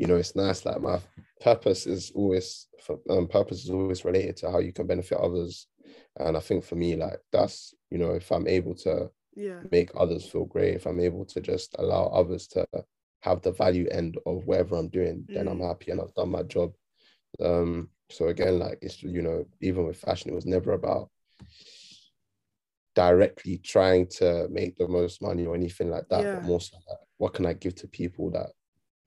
[0.00, 0.64] you know, it's nice.
[0.64, 0.98] Like my
[1.42, 5.66] purpose is always for um, purpose is always related to how you can benefit others.
[6.18, 9.60] And I think for me, like that's you know, if I'm able to yeah.
[9.70, 12.66] make others feel great, if I'm able to just allow others to
[13.20, 15.68] have the value end of whatever I'm doing, then I'm Mm.
[15.68, 16.72] happy and I've done my job.
[17.38, 21.10] Um, so again, like it's you know, even with fashion, it was never about
[22.94, 26.34] directly trying to make the most money or anything like that, Yeah.
[26.36, 28.50] but more so like, what can I give to people that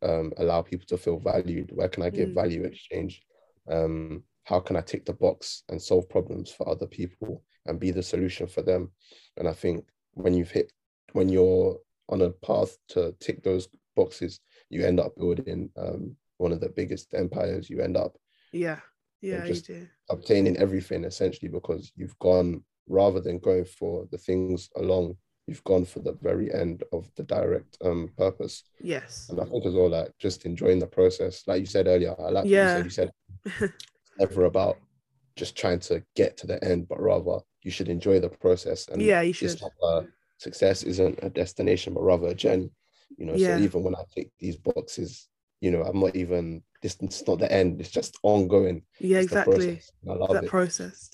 [0.03, 1.71] um, allow people to feel valued?
[1.73, 2.35] Where can I give Mm.
[2.35, 3.23] value exchange?
[3.67, 7.91] Um, how can I tick the box and solve problems for other people and be
[7.91, 8.91] the solution for them?
[9.37, 10.71] And I think when you've hit,
[11.13, 14.39] when you're on a path to tick those boxes,
[14.69, 17.69] you end up building um, one of the biggest empires.
[17.69, 18.17] You end up
[18.51, 18.79] Yeah.
[19.21, 19.69] Yeah, just-
[20.09, 25.15] obtaining everything essentially because you've gone rather than going for the things along
[25.47, 29.27] you've gone for the very end of the direct um purpose Yes.
[29.29, 32.29] and i think as well like just enjoying the process like you said earlier i
[32.29, 32.61] like Yeah.
[32.61, 33.11] what you said you said
[34.19, 34.77] never about
[35.35, 39.01] just trying to get to the end but rather you should enjoy the process and
[39.01, 39.59] yeah, you should.
[39.61, 40.05] not a,
[40.37, 42.69] success isn't a destination but rather a journey
[43.17, 43.55] you know Yeah.
[43.55, 45.29] so even when i tick these boxes
[45.61, 49.29] you know i'm not even this it's not the end it's just ongoing Yeah, it's
[49.29, 49.81] the exactly.
[50.09, 51.09] i love that it process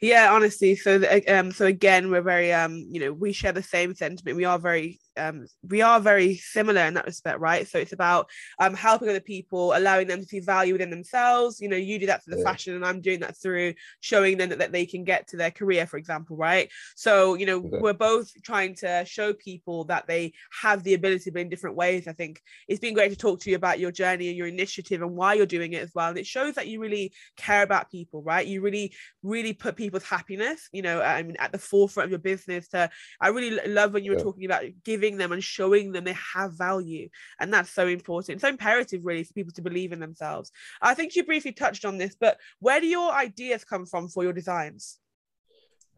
[0.00, 3.94] yeah honestly so um so again we're very um you know we share the same
[3.94, 4.36] sentiment.
[4.36, 7.66] We are very um we are very similar in that respect right?
[7.68, 8.28] So it's about
[8.60, 11.60] um helping other people allowing them to see value within themselves.
[11.60, 12.50] You know you do that through the Yeah.
[12.50, 15.50] fashion and i'm doing that through showing them that, that they can get to their
[15.50, 16.70] career for example right?
[16.96, 17.78] So you know Okay.
[17.80, 22.08] we're both trying to show people that they have the ability but in different ways
[22.08, 22.40] i think.
[22.68, 25.34] It's been great to talk to you about your journey and your initiative and why
[25.34, 26.08] you're doing it as well.
[26.08, 28.46] And it shows that you really care about people right?
[28.46, 32.18] You really really put people's happiness you know i mean at the forefront of your
[32.32, 32.68] business.
[32.68, 34.24] To i really love when you were Yeah.
[34.26, 37.08] talking about giving them and showing them they have value.
[37.38, 38.40] And that's so important.
[38.40, 40.50] So imperative really for people to believe in themselves.
[40.82, 44.22] I think you briefly touched on this but where do your ideas come from for
[44.22, 44.98] your designs?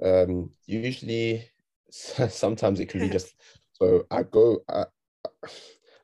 [0.02, 1.48] Um usually
[1.90, 3.34] sometimes it can be just
[3.72, 4.84] so i go I,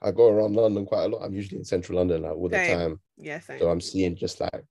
[0.01, 1.23] I go around london quite a lot.
[1.23, 3.01] I'm usually in central london like all the time.
[3.17, 3.59] Yeah same.
[3.59, 4.65] so i'm seeing just like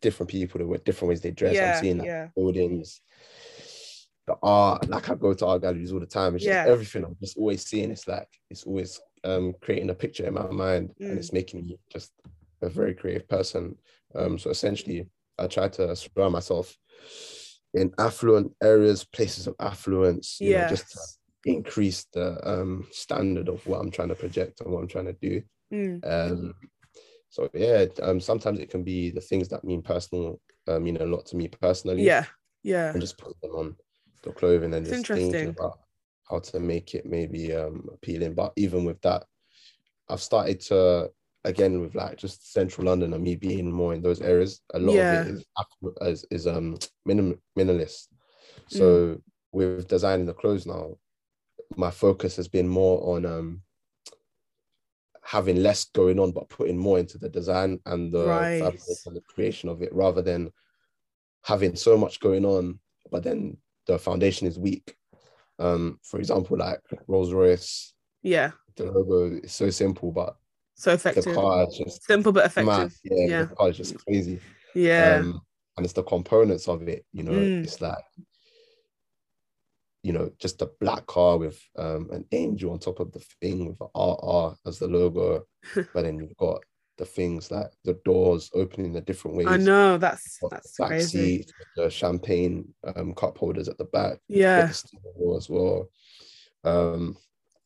[0.00, 1.54] different people that with different ways they dress.
[1.54, 2.28] Yeah i'm seeing like yeah.
[2.34, 3.00] buildings
[4.26, 6.64] the art like i go to art galleries all the time it's Yeah.
[6.64, 10.34] just everything i'm just always seeing it's like it's always um creating a picture in
[10.34, 11.10] my mind Mm.
[11.10, 12.12] and it's making me just
[12.62, 13.76] a very creative person.
[14.14, 15.06] Um, so essentially,
[15.38, 16.74] I try to surround myself
[17.74, 21.00] in affluent areas, places of affluence, you know, just to
[21.44, 25.12] increase the um, standard of what I'm trying to project and what I'm trying to
[25.20, 25.42] do.
[25.72, 26.00] Mm.
[26.06, 26.54] Um,
[27.28, 31.04] so yeah, um, sometimes it can be the things that mean personal, uh, mean a
[31.04, 32.04] lot to me personally.
[32.04, 32.24] Yeah,
[32.62, 32.92] yeah.
[32.92, 33.76] And just put them on
[34.24, 35.78] the clothing and It's just thinking about
[36.28, 38.34] how to make it maybe um, appealing.
[38.34, 39.24] But even with that,
[40.08, 41.10] I've started to
[41.44, 44.62] again with like just central London and me being more in those areas.
[44.72, 45.20] A lot Yeah.
[45.22, 45.44] of it is
[46.02, 48.08] is, is um minim- minimalist.
[48.70, 48.78] Mm.
[48.78, 50.96] So with designing the clothes now,
[51.76, 53.62] my focus has been more on um
[55.22, 58.60] having less going on, but putting more into the design and the Right.
[59.06, 60.52] and the creation of it, rather than
[61.44, 62.78] having so much going on,
[63.10, 64.96] but then the foundation is weak.
[65.58, 67.92] Um, for example, like Rolls Royce,
[68.22, 68.52] Yeah.
[68.76, 70.36] the logo is so simple, but
[70.74, 71.24] So effective.
[71.24, 72.86] the car is just Simple but mad.
[72.86, 72.98] effective.
[73.04, 73.44] Yeah, Yeah.
[73.44, 74.40] the car is just crazy.
[74.74, 75.20] Yeah.
[75.20, 75.40] Um,
[75.76, 77.62] and it's the components of it, you know, Mm.
[77.64, 78.04] it's like,
[80.02, 83.66] you know, just a black car with um, an angel on top of the thing
[83.66, 85.46] with RR as the logo.
[85.94, 86.62] but then you've got
[86.96, 89.48] the things like the doors opening the different ways.
[89.48, 91.42] I know that's that's back crazy.
[91.42, 94.66] seat, the champagne um, cup holders at the back, Yeah.
[94.66, 95.88] the as well.
[96.64, 97.16] Um,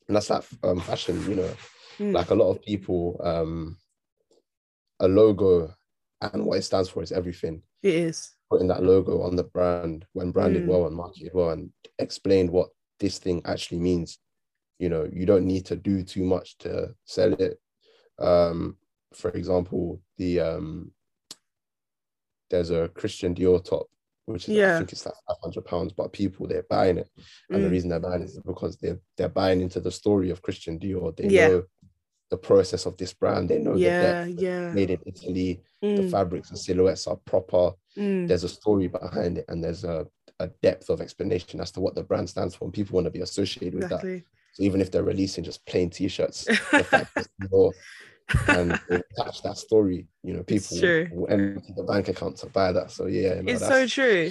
[0.07, 1.51] and that's that um, fashion, you know,
[1.99, 2.15] Mm.
[2.15, 3.77] like a lot of people, um,
[5.01, 5.75] a logo
[6.21, 7.63] and what it stands for is everything.
[7.83, 8.31] It is.
[8.51, 10.67] Putting that logo on the brand when branded Mm.
[10.69, 14.19] well and marketed well and explained what this thing actually means.
[14.79, 17.61] You know, you don't need to do too much to sell it.
[18.19, 18.77] Um,
[19.15, 20.93] for example, the um,
[22.51, 23.87] there's a Christian Dior top,
[24.27, 24.75] which is Yeah.
[24.75, 27.09] I think it's like five hundred pounds, but people they're buying it,
[27.51, 27.71] and the Mm.
[27.73, 31.15] reason they're buying it is because they're they're buying into the story of Christian Dior.
[31.17, 31.49] They Yeah.
[31.49, 31.65] know
[32.31, 33.49] the process of this brand.
[33.49, 34.41] They know Yeah, the depth.
[34.43, 34.73] yeah.
[34.75, 35.63] Made in Italy.
[35.81, 37.73] The Mm, fabrics and silhouettes are proper.
[37.97, 38.29] mm.
[38.29, 40.07] There's a story behind it, and there's a,
[40.39, 42.65] a depth of explanation as to what the brand stands for.
[42.67, 44.03] And people want to be associated with that.
[44.53, 47.27] So even if they're releasing just plain t-shirts, the fact that
[48.49, 50.77] and attach that story, you know, people
[51.29, 52.91] empty the bank account to buy that.
[52.91, 54.31] So yeah, no, it's so true.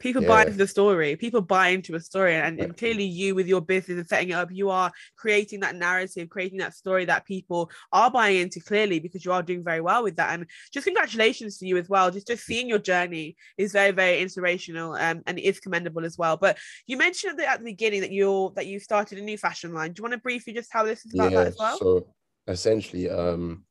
[0.00, 1.16] People buy into the story.
[1.16, 4.34] People buy into a story, and, and clearly, you with your business and setting it
[4.34, 8.60] up, you are creating that narrative, creating that story that people are buying into.
[8.60, 11.88] Clearly, because you are doing very well with that, and just congratulations to you as
[11.88, 12.12] well.
[12.12, 16.16] Just just seeing your journey is very very inspirational, um, and it is commendable as
[16.16, 16.36] well.
[16.36, 19.36] But you mentioned at the, at the beginning that you're that you started a new
[19.36, 19.94] fashion line.
[19.94, 21.76] Do you want to briefly just tell this about that as well?
[21.76, 22.06] So
[22.48, 23.64] essentially, um,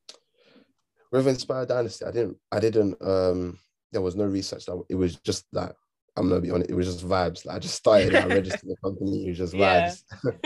[1.11, 3.59] with Inspire Dynasty, I didn't, I didn't, um,
[3.91, 4.65] there was no research.
[4.65, 5.75] That it was just that
[6.15, 7.45] I'm gonna be honest, it was just vibes.
[7.45, 9.81] Like I just started, I registered the company, it was just Yeah.
[9.81, 10.03] vibes.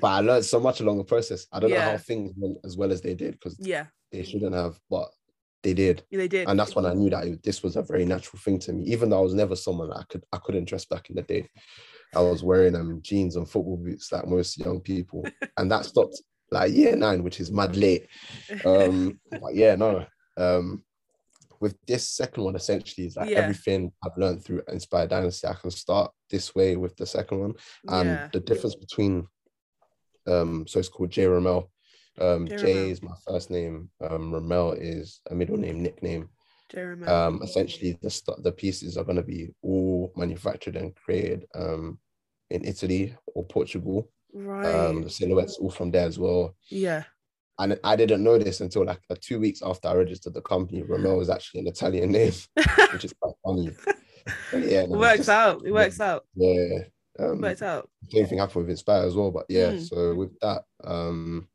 [0.00, 1.46] but I learned so much along the process.
[1.52, 4.54] I don't know how things went as well as they did because yeah, they shouldn't
[4.54, 5.08] have, but
[5.62, 6.02] they did.
[6.10, 6.48] they did.
[6.48, 8.84] And that's when I knew that it, this was a very natural thing to me.
[8.84, 11.22] Even though I was never someone that I could I couldn't dress back in the
[11.22, 11.48] day.
[12.14, 15.24] I was wearing um jeans and football boots like most young people,
[15.56, 18.06] and that stopped like year nine, which is mad late.
[18.64, 20.06] Um, but yeah, no.
[20.36, 20.84] Um,
[21.60, 23.38] with this second one, essentially, is like Yeah.
[23.40, 25.46] everything I've learned through Inspire Dynasty.
[25.46, 27.54] I can start this way with the second one,
[27.88, 28.28] and yeah.
[28.32, 29.26] the difference between
[30.26, 31.70] um, so it's called J Ramel.
[32.20, 32.56] Um, J.
[32.56, 33.90] J is my first name.
[34.00, 36.28] Um, Ramel is a middle name, nickname
[36.70, 37.06] Jeremy.
[37.06, 41.98] um essentially the st- the pieces are going to be all manufactured and created um
[42.50, 44.66] in Italy or Portugal right.
[44.74, 47.04] um the silhouettes all from there as well yeah.
[47.58, 50.82] and I didn't know this until like uh, two weeks after I registered the company
[50.82, 52.32] Romeo was actually an Italian name
[52.92, 53.70] which is quite funny
[54.52, 55.62] But yeah no, it's works just- out.
[55.66, 56.24] It works out.
[56.34, 57.88] yeah It um works out.
[58.10, 59.88] same thing happened with Inspire as well but yeah Mm.
[59.88, 61.48] so with that um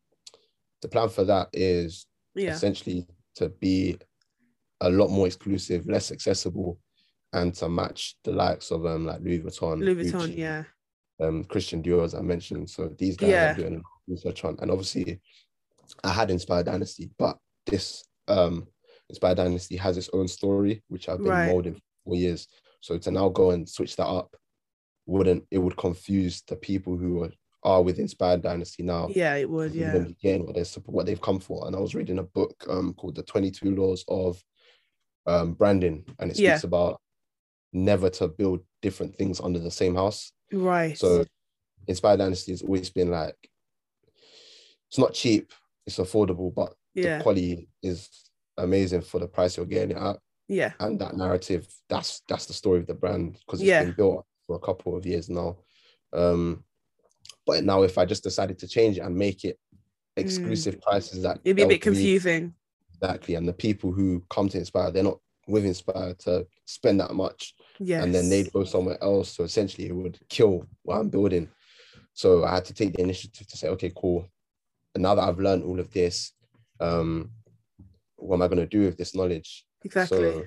[0.82, 2.52] the plan for that is Yeah.
[2.54, 3.98] essentially to be
[4.82, 6.78] a lot more exclusive, less accessible,
[7.32, 10.28] and to match the likes of um like Louis Vuitton, Louis Vuitton.
[10.28, 10.64] Gucci, Yeah.
[11.20, 12.70] Um Christian Dior, as I mentioned.
[12.70, 13.52] So these guys Yeah.
[13.52, 15.20] are doing research on, and obviously,
[16.04, 18.68] I had Inspire Dynasty, but this um
[19.10, 21.46] Inspire Dynasty has its own story, which I've been Right.
[21.48, 22.48] molding for years.
[22.82, 24.36] So to now go and switch that up
[25.08, 27.32] wouldn't it would confuse the people who are,
[27.64, 29.74] are with Inspire Dynasty now Yeah, it would.
[29.74, 30.04] Yeah.
[30.22, 31.68] getting what they're supp- what they've come for.
[31.68, 34.44] And I was reading a book um called The 22 Laws of
[35.28, 36.56] um branding, and it Yeah.
[36.56, 37.00] speaks about
[37.76, 40.32] never to build different things under the same house.
[40.52, 40.98] Right.
[40.98, 41.26] So
[41.88, 43.36] Inspire Dynasty has always been like
[44.90, 45.52] it's not cheap,
[45.86, 47.18] it's affordable, but yeah.
[47.18, 48.10] the quality is
[48.58, 50.18] amazing for the price you're getting it at.
[50.48, 50.74] Yeah.
[50.80, 53.84] And that narrative, that's that's the story of the brand because it's Yeah.
[53.84, 55.58] been built for a couple of years now.
[56.14, 56.64] Um,
[57.46, 59.60] but now if I just decided to change it and make it
[60.16, 61.42] exclusive prices that Mm.
[61.44, 62.54] It'd be a bit confusing.
[62.94, 63.36] exactly.
[63.36, 67.54] And the people who come to Inspire, they're not with Inspire to spend that much.
[67.80, 68.04] Yes.
[68.04, 69.30] And then they'd go somewhere else.
[69.30, 71.50] So essentially, it would kill what I'm building.
[72.14, 74.28] So I had to take the initiative to say, okay, cool.
[74.94, 76.32] And now that I've learned all of this,
[76.80, 77.32] um,
[78.16, 79.66] what am I going to do with this knowledge?
[79.84, 80.18] Exactly.
[80.18, 80.46] So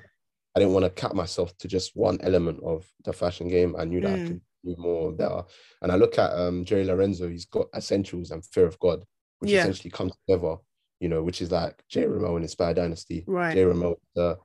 [0.56, 3.76] I didn't want to cap myself to just one element of the fashion game.
[3.78, 4.26] I knew that I Mm.
[4.26, 5.42] could do more better.
[5.82, 9.04] And I look at um, Jerry Lorenzo, he's got Essentials and Fear of God,
[9.40, 9.60] which Yeah.
[9.60, 10.56] essentially comes together,
[11.00, 12.06] you know, which is like J.
[12.06, 13.24] Ramel and Inspire Dynasty.
[13.26, 13.54] right.
[13.54, 13.64] J.
[13.64, 14.38] Ramel, the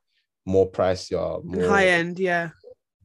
[0.45, 2.49] more pricier, more high end, yeah.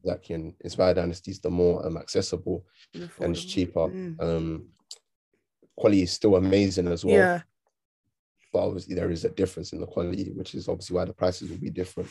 [0.03, 3.87] Exactly, and Inspire Dynasty's, the more um, accessible and and it's cheaper.
[3.87, 4.21] Mm.
[4.21, 4.67] Um,
[5.77, 7.41] quality is still amazing as well yeah.
[8.51, 11.49] but obviously there is a difference in the quality, which is obviously why the prices
[11.49, 12.09] will be different.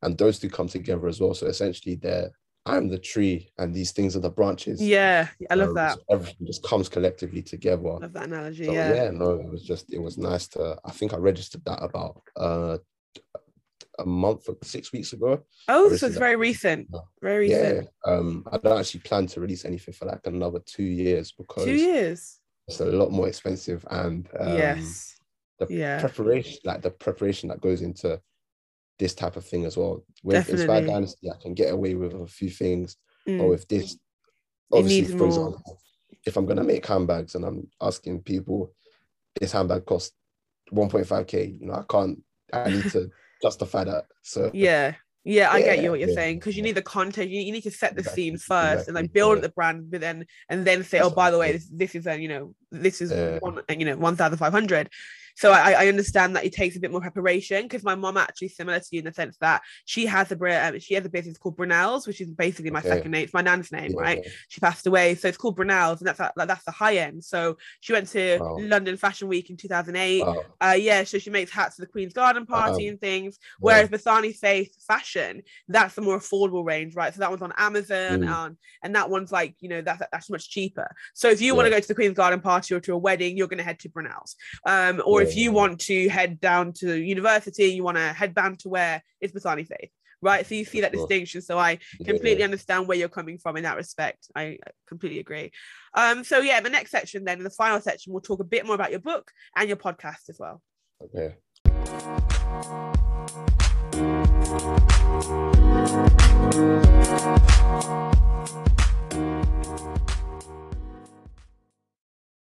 [0.00, 1.34] And those two come together as well.
[1.34, 2.30] So essentially, they're
[2.64, 4.80] I'm the tree, and these things are the branches.
[4.80, 5.28] Yeah.
[5.50, 5.94] I love Um, that.
[5.94, 7.82] so everything just comes collectively together.
[7.82, 8.66] Love that analogy.
[8.66, 8.94] So, yeah.
[8.94, 9.10] yeah.
[9.10, 10.78] no, it was just it was nice to.
[10.84, 12.78] I think I registered that about uh
[14.02, 15.42] a month or six weeks ago.
[15.68, 16.88] Oh, so it's very recent.
[17.20, 17.88] Very recent.
[18.06, 18.12] Yeah.
[18.12, 21.74] Um, I don't actually plan to release anything for like another two years because Two
[21.74, 22.40] years.
[22.68, 25.16] it's a lot more expensive and um, yes.
[25.58, 26.00] the Yeah.
[26.00, 28.20] preparation, like the preparation that goes into
[28.98, 30.04] this type of thing as well.
[30.22, 30.90] With Inspired Definitely.
[30.92, 32.96] Dynasty, I can get away with a few things,
[33.28, 33.38] Mm.
[33.38, 33.96] but with this,
[34.72, 35.26] obviously, for more.
[35.28, 35.78] example,
[36.26, 38.74] if I'm gonna make handbags and I'm asking people,
[39.40, 40.12] this handbag costs
[40.72, 42.22] 1.5k, you know, I can't.
[42.52, 43.10] I need to
[43.42, 44.06] justify that.
[44.22, 44.94] So Yeah.
[45.24, 46.68] Yeah, I get you what you're yeah, saying because you yeah.
[46.70, 47.30] need the content.
[47.30, 49.42] You, you need to set the Exactly, scene first and like build yeah.
[49.42, 51.94] the brand, but then and then say, oh, That's oh, by the way, this, this
[51.94, 53.38] is a you know this is Yeah.
[53.38, 54.90] one you know one thousand five hundred.
[55.36, 58.48] So I, I understand that it takes a bit more preparation because my mom actually
[58.48, 61.38] similar to you in the sense that she has a um, she has a business
[61.38, 62.88] called Brynel's, which is basically my Okay.
[62.88, 63.24] second name.
[63.24, 64.26] It's my nan's name, yeah, right?
[64.48, 67.22] She passed away, so it's called Brynel's, and that's like, that's the high end.
[67.24, 68.56] So she went to Wow.
[68.60, 70.22] London Fashion Week in two thousand eight.
[70.24, 70.42] Wow.
[70.60, 72.90] Uh, yeah, so she makes hats for the Queen's Garden Party Wow.
[72.90, 73.38] and things.
[73.40, 73.56] Yeah.
[73.60, 77.12] Whereas Bathani Faith Fashion, that's the more affordable range, right?
[77.14, 78.28] So that one's on Amazon, Mm.
[78.28, 80.94] um, and that one's like, you know, that's that's much cheaper.
[81.14, 83.36] So if you want to go to the Queen's Garden Party or to a wedding,
[83.36, 84.36] you're going to head to Brynel's.
[84.66, 88.68] Um, or if you want to head down to university, you want to headband to
[88.68, 90.46] where it's Bathani Faith, right?
[90.46, 91.42] So you see that distinction.
[91.42, 94.28] So I completely understand where you're coming from in that respect.
[94.34, 95.52] I completely agree.
[95.94, 98.66] Um, so yeah, the next section, then, in the final section, we'll talk a bit
[98.66, 100.62] more about your book and your podcast as well.
[101.02, 101.34] Okay.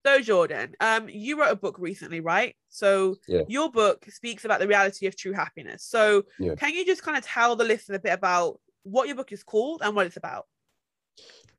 [0.05, 2.55] So Jordan, um, you wrote a book recently, right?
[2.69, 3.43] So Yeah.
[3.47, 5.83] your book speaks about the reality of true happiness.
[5.83, 6.55] So Yeah.
[6.55, 9.43] can you just kind of tell the listener a bit about what your book is
[9.43, 10.47] called and what it's about?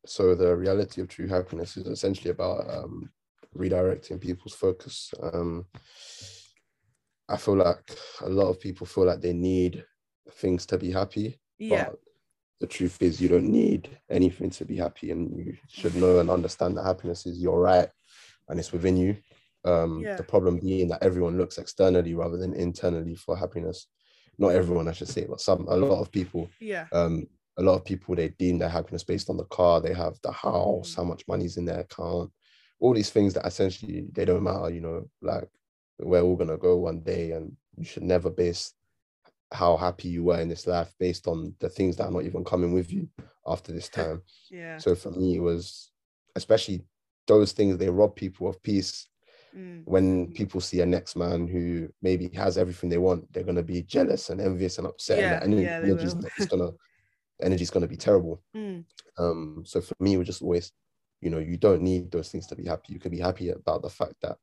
[0.07, 3.11] So the reality of true happiness is essentially about um,
[3.57, 5.15] redirecting people's focus.
[5.23, 5.67] Um,
[7.29, 9.85] I feel like a lot of people feel like they need
[10.33, 12.01] things to be happy, Yeah, but
[12.61, 16.31] the truth is you don't need anything to be happy, and you should know and
[16.31, 17.89] understand that happiness is your right
[18.49, 19.17] and it's within you.
[19.65, 20.17] Um, Yeah.
[20.17, 23.87] The problem being that everyone looks externally rather than internally for happiness.
[24.39, 27.27] Not everyone, I should say, but some a lot of people yeah, um
[27.59, 30.33] a lot of people they deem their happiness based on the car they have the
[30.33, 30.97] house Mm.
[30.97, 32.33] how much money's in their account
[32.81, 35.49] all these things that essentially they don't matter you know like
[35.99, 38.73] we're all gonna go one day and you should never base
[39.53, 42.43] how happy you were in this life based on the things that are not even
[42.43, 43.07] coming with you
[43.47, 44.79] after this time yeah.
[44.79, 45.93] so for me it was
[46.37, 46.81] especially
[47.27, 49.09] those things they rob people of peace
[49.55, 53.63] Mm, when people see a next man who maybe has everything they want, they're gonna
[53.63, 56.71] be jealous and envious and upset, Yeah, and yeah, energy's gonna
[57.43, 58.43] energy's gonna be terrible.
[58.57, 58.85] mm,
[59.19, 60.73] Um, so for me, we just always,
[61.21, 62.93] you know, you don't need those things to be happy.
[62.93, 64.37] You can be happy about the fact that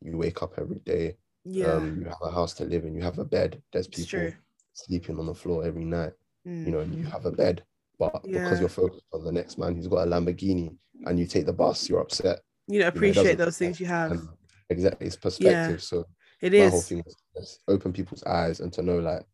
[0.00, 3.02] you wake up every day, yeah, um, you have a house to live in, you
[3.02, 3.62] have a bed.
[3.72, 4.36] There's people
[4.72, 6.12] sleeping on the floor every night.
[6.46, 7.64] Mm, You know, and you have a bed,
[7.98, 8.40] but Yeah.
[8.40, 11.52] because you're focused on the next man who's got a Lamborghini and you take the
[11.52, 12.40] bus, you're upset.
[12.68, 14.10] you know, appreciate doesn't- those things you have.
[14.12, 14.28] And
[14.70, 15.82] exactly, it's perspective.
[15.82, 16.04] So
[16.40, 17.02] It my whole thing
[17.36, 19.24] is open people's eyes and to know like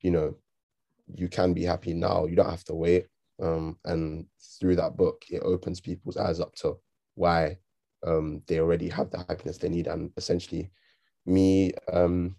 [0.00, 0.36] you know
[1.14, 3.06] you can be happy now you don't have to wait
[3.40, 4.26] um and
[4.60, 6.76] through that book it opens people's eyes up to
[7.14, 7.56] why
[8.06, 10.70] um they already have the happiness they need and essentially
[11.26, 12.36] me um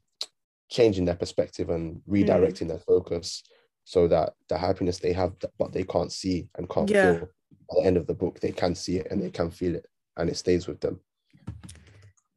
[0.70, 3.44] changing their perspective and redirecting their focus
[3.90, 7.14] so that the happiness they have but they can't see and can't Yeah.
[7.14, 9.74] feel at the end of the book they can see it and they can feel
[9.74, 11.00] it and it stays with them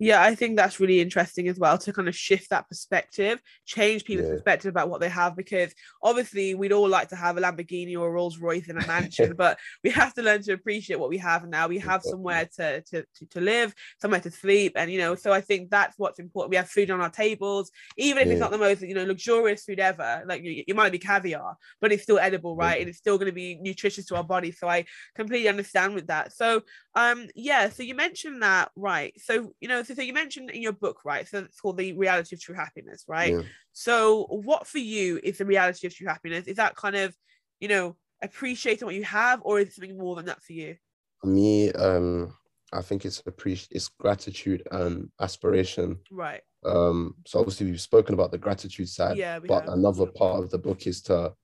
[0.02, 4.04] Yeah, I think that's really interesting as well to kind of shift that perspective, change
[4.04, 4.34] people's Yeah.
[4.34, 5.36] perspective about what they have.
[5.36, 5.72] Because
[6.02, 9.34] obviously, we'd all like to have a Lamborghini or a Rolls Royce in a mansion,
[9.36, 11.68] but we have to learn to appreciate what we have now.
[11.68, 15.14] We have somewhere to, to to to live, somewhere to sleep, and you know.
[15.14, 16.50] So I think that's what's important.
[16.50, 19.62] We have food on our tables, even if it's not the most you know luxurious
[19.64, 20.24] food ever.
[20.26, 22.74] Like you, it might be caviar, but it's still edible, right?
[22.74, 22.80] Yeah.
[22.80, 24.50] And it's still going to be nutritious to our body.
[24.50, 24.84] So I
[25.14, 26.32] completely understand with that.
[26.32, 26.62] So
[26.94, 30.62] um yeah so you mentioned that right so you know so, so you mentioned in
[30.62, 33.42] your book right so it's called the reality of true happiness right Yeah.
[33.72, 37.14] so what for you is the reality of true happiness is that kind of
[37.60, 40.76] you know appreciating what you have or is it something more than that for you
[41.20, 42.34] For me, um,
[42.72, 45.98] I think it's appreci- it's gratitude and aspiration.
[46.10, 49.72] right Um, so obviously we've spoken about the gratitude side, Yeah, but have.
[49.78, 51.34] another part of the book is to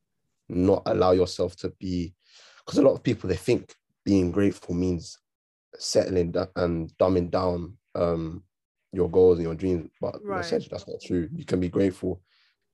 [0.48, 2.14] not allow yourself to be,
[2.64, 3.74] because a lot of people they think
[4.04, 5.18] being grateful means
[5.78, 8.42] settling and dumbing down um
[8.92, 10.40] your goals and your dreams, but Right.
[10.40, 11.28] essentially that's not true.
[11.34, 12.22] You can be grateful,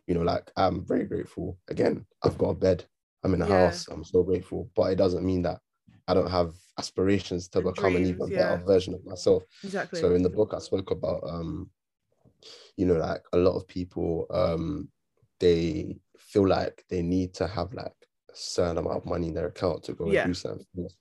[0.07, 1.59] you know, like I'm very grateful.
[1.69, 2.85] Again, I've got a bed,
[3.25, 3.67] I'm in a Yeah.
[3.67, 5.61] house, I'm so grateful, but it doesn't mean that
[6.07, 8.53] I don't have aspirations to become an dreams, even yeah.
[8.53, 9.43] better version of myself.
[9.65, 11.71] exactly So in the book, I spoke about, um,
[12.77, 14.89] you know, like a lot of people, um,
[15.41, 17.95] they feel like they need to have like
[18.31, 20.25] a certain amount of money in their account to go Yeah.
[20.25, 20.41] and do
[20.75, 20.97] things.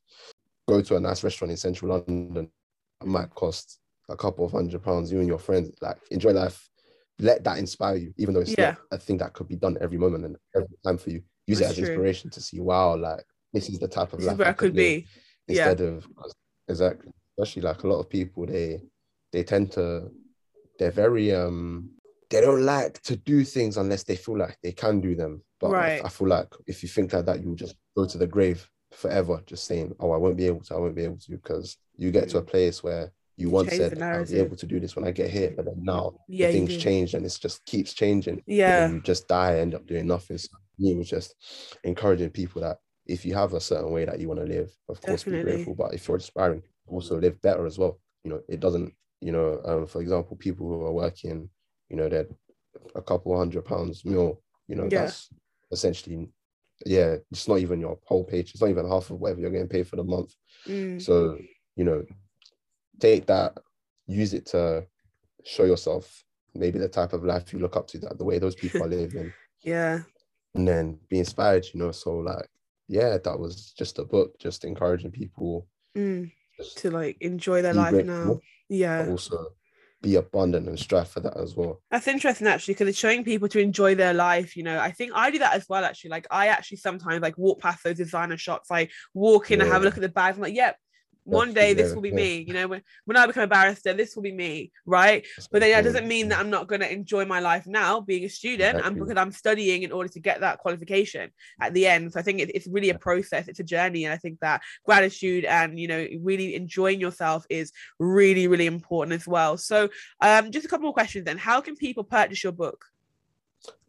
[0.67, 2.49] Go to a nice restaurant in central London,
[3.01, 3.79] it might cost
[4.09, 5.11] a couple of hundred pounds.
[5.11, 6.69] You and your friends, like enjoy life.
[7.19, 8.71] Let that inspire you, even though it's Yeah.
[8.71, 11.21] not a thing that could be done every moment and every time for you.
[11.45, 11.87] Use That's it as true.
[11.87, 13.23] inspiration to see, wow, like
[13.53, 15.07] this is the type of this is life where i could be
[15.47, 15.69] Yeah.
[15.69, 16.07] instead of
[16.67, 18.81] exactly especially like a lot of people they
[19.31, 20.11] they tend to
[20.79, 21.91] they're very um
[22.29, 25.71] they don't like to do things unless they feel like they can do them but
[25.73, 28.67] I- I, feel like if you think like that you'll just go to the grave
[28.91, 31.77] forever just saying oh i won't be able to i won't be able to because
[31.95, 34.79] you get to a place where you once Change said i'll be able to do
[34.79, 37.65] this when i get here but then now Yeah, the things change and it just
[37.65, 40.37] keeps changing yeah and you just die, end up doing nothing.
[40.37, 41.35] So me, was just
[41.83, 44.99] encouraging people that if you have a certain way that you want to live, of
[45.01, 45.51] course, Definitely.
[45.51, 45.75] be grateful.
[45.75, 47.99] But if you're aspiring, also live better as well.
[48.23, 48.93] You know, it doesn't.
[49.21, 51.49] You know, um, for example, people who are working,
[51.89, 52.27] you know, they're
[52.95, 54.41] a couple hundred pounds meal.
[54.67, 55.01] You know, Yeah.
[55.01, 55.29] that's
[55.71, 56.27] essentially,
[56.85, 58.51] yeah, it's not even your whole page.
[58.51, 60.33] It's not even half of whatever you're getting paid for the month.
[60.67, 61.01] Mm.
[61.01, 61.37] So,
[61.75, 62.03] you know,
[62.99, 63.57] take that,
[64.07, 64.85] use it to
[65.43, 66.23] show yourself
[66.55, 68.87] maybe the type of life you look up to, that the way those people are
[69.01, 69.33] living,
[69.63, 69.99] yeah
[70.55, 71.91] and then be inspired, you know.
[71.91, 72.47] So, like,
[72.87, 76.31] yeah, that was just a book, just encouraging people Mm.
[76.57, 79.49] just to like enjoy their life now yeah also
[80.01, 81.81] be abundant and strive for that as well.
[81.91, 84.57] That's interesting actually, because it's showing people to enjoy their life.
[84.57, 85.85] You know, I think I do that as well.
[85.85, 88.69] Actually, like I actually sometimes like walk past those designer shops.
[88.71, 90.35] I walk in and have a look at the bags.
[90.37, 90.77] I'm like, yep,
[91.23, 92.43] one day this will be me.
[92.47, 95.25] You know, when when I become a barrister, this will be me, right?
[95.51, 98.25] But then that doesn't mean that I'm not going to enjoy my life now, being
[98.25, 98.99] a student, and Exactly.
[98.99, 102.13] because I'm studying in order to get that qualification at the end.
[102.13, 103.47] So I think it, it's really a process.
[103.47, 107.71] It's a journey, and I think that gratitude and you know really enjoying yourself is
[107.99, 109.57] really really important as well.
[109.57, 109.89] So
[110.21, 111.37] um, just a couple more questions then.
[111.37, 112.85] How can people purchase your book?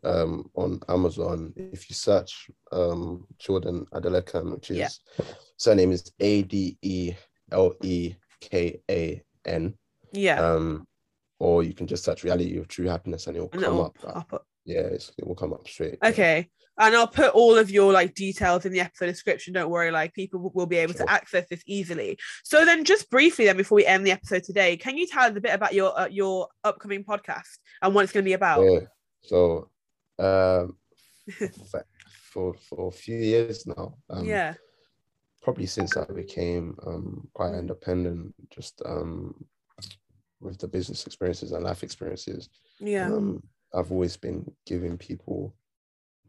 [0.05, 1.53] Um, on Amazon.
[1.57, 5.25] If you search um, Jordan Adelekan, which is Yeah.
[5.57, 7.15] surname is A D E
[7.53, 9.75] L E K A N,
[10.13, 10.41] Yeah.
[10.41, 10.87] um,
[11.39, 13.97] or you can just search "Reality of True Happiness" and it will and come up.
[14.05, 14.47] up.
[14.65, 15.99] Yeah, it's, it will come up straight.
[16.03, 16.09] yeah.
[16.09, 16.49] Okay.
[16.77, 19.53] And I'll put all of your like details in the episode description.
[19.55, 21.07] Don't worry, like people will- will be able Sure.
[21.07, 22.19] to access this easily.
[22.43, 25.37] So then, just briefly, then before we end the episode today, can you tell us
[25.37, 28.65] a bit about your uh, your upcoming podcast and what it's going to be about?
[28.65, 28.81] Yeah.
[29.25, 29.71] So,
[30.19, 30.77] um,
[32.33, 34.55] for, for a few years now, um, yeah.
[35.43, 39.35] probably since I became um, quite independent, just um,
[40.41, 42.49] with the business experiences and life experiences,
[42.81, 43.07] Yeah.
[43.07, 43.43] um,
[43.75, 45.55] I've always been giving people,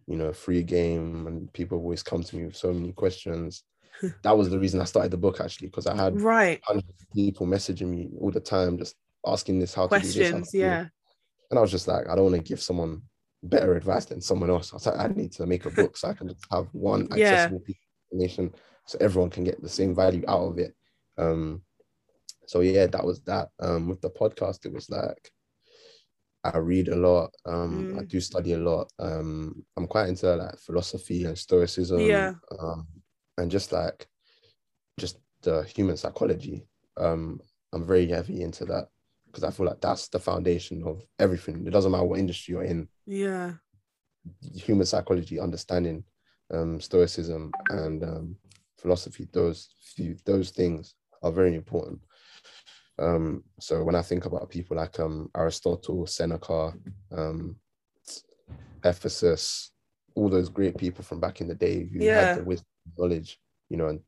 [0.08, 3.64] you know, a free game, and people always come to me with so many questions.
[4.24, 6.62] that was the reason I started the book actually, because I had Right.
[6.64, 8.96] hundreds of people messaging me all the time, just
[9.28, 10.52] asking this, how to do this, how Questions.
[10.52, 10.70] to do it.
[10.70, 10.86] Yeah.
[11.50, 13.02] And I was just like, I don't want to give someone
[13.44, 14.74] better advice than someone else.
[14.74, 17.08] I was like, I need to make a book so I can just have one
[17.16, 17.34] Yeah.
[17.34, 18.54] accessible piece of information
[18.88, 20.74] so everyone can get the same value out of it.
[21.18, 21.62] Um,
[22.48, 23.50] so yeah, that was that.
[23.60, 25.32] Um, with the podcast, it was like
[26.44, 27.34] I read a lot.
[27.46, 28.08] Um, I Mm.
[28.08, 28.92] do study a lot.
[29.00, 32.02] Um, I'm quite into like philosophy and stoicism.
[32.02, 32.34] Yeah.
[32.60, 32.88] Um,
[33.38, 34.08] and just like
[35.00, 36.68] just the human psychology.
[36.98, 37.40] Um,
[37.74, 38.90] I'm very heavy into that
[39.36, 41.68] because I feel like that's the foundation of everything.
[41.68, 42.88] It doesn't matter what industry you're in.
[43.06, 43.52] Yeah.
[44.54, 46.06] Human psychology, understanding
[46.54, 48.36] um, stoicism and um,
[48.78, 49.28] philosophy.
[49.34, 52.00] Those few, those things are very important.
[52.98, 56.72] Um, so when I think about people like um Aristotle, Seneca,
[57.12, 57.58] um,
[58.86, 59.72] Epictetus,
[60.16, 62.28] all those great people from back in the day who Yeah.
[62.28, 62.68] had the wisdom,
[62.98, 64.00] knowledge, you know, and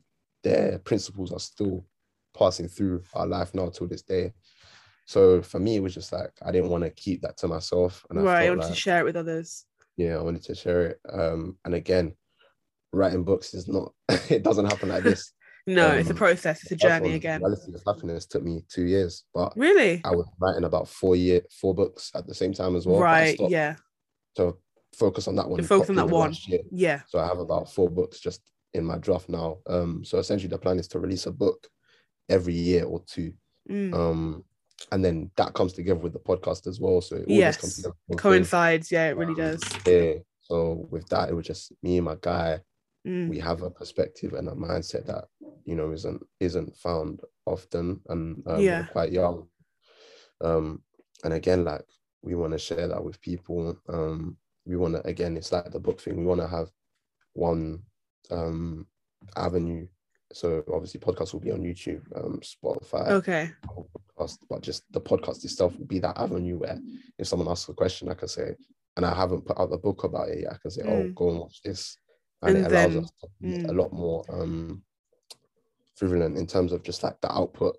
[0.42, 1.84] their principles are still
[2.34, 4.32] passing through our life now till this day.
[5.08, 8.04] So for me, it was just like I didn't want to keep that to myself,
[8.10, 8.36] and I right.
[8.42, 9.64] I felt want like to share it with others.
[9.96, 11.00] yeah, I wanted to share it.
[11.10, 12.14] Um, and again,
[12.92, 13.94] writing books is not
[14.30, 15.32] it doesn't happen like this.
[15.66, 16.62] No, it's a Um, process.
[16.62, 17.42] It's a journey again.
[17.42, 20.00] Reality of happiness took me two years, but Really?
[20.02, 23.00] I was writing about four year four books at the same time as well.
[23.00, 23.36] right.
[23.38, 23.76] Yeah.
[24.36, 24.56] To
[24.94, 25.62] focus on that one.
[25.64, 26.34] Focus on that one.
[26.70, 27.02] Yeah.
[27.08, 28.40] So I have about four books just
[28.72, 29.58] in my draft now.
[29.66, 31.68] Um, so essentially the plan is to release a book
[32.30, 33.34] every year or two.
[33.70, 33.92] Mm.
[33.92, 34.44] Um,
[34.92, 37.00] and then that comes together with the podcast as well.
[37.00, 37.54] So it all yes.
[37.56, 37.88] just comes together.
[37.88, 38.22] It one thing.
[38.22, 38.92] coincides.
[38.92, 39.62] Yeah, it really does.
[39.86, 40.14] Yeah.
[40.40, 42.60] So with that, it was just me and my guy.
[43.06, 43.28] Mm.
[43.28, 45.24] We have a perspective and a mindset that
[45.64, 48.86] you know isn't isn't found often, and um, Yeah.
[48.86, 49.48] quite young.
[50.40, 50.82] Um,
[51.24, 51.84] and again, like
[52.22, 53.76] we want to share that with people.
[53.88, 56.16] Um, we want to again, it's like the book thing.
[56.16, 56.70] We want to have
[57.34, 57.82] one
[58.30, 58.86] um
[59.36, 59.86] avenue.
[60.32, 63.50] So obviously, podcast will be on YouTube, um, Spotify, Okay.
[63.66, 66.78] podcast, but just the podcast itself will be that avenue where
[67.18, 68.54] if someone asks a question, I can say,
[68.96, 71.14] and I haven't put out the book about it yet, I can say, oh, Mm.
[71.14, 71.96] go and watch this.
[72.42, 73.68] And, And it allows then- us to be mm.
[73.68, 74.82] a lot more um
[75.96, 77.76] prevalent in terms of just like the output.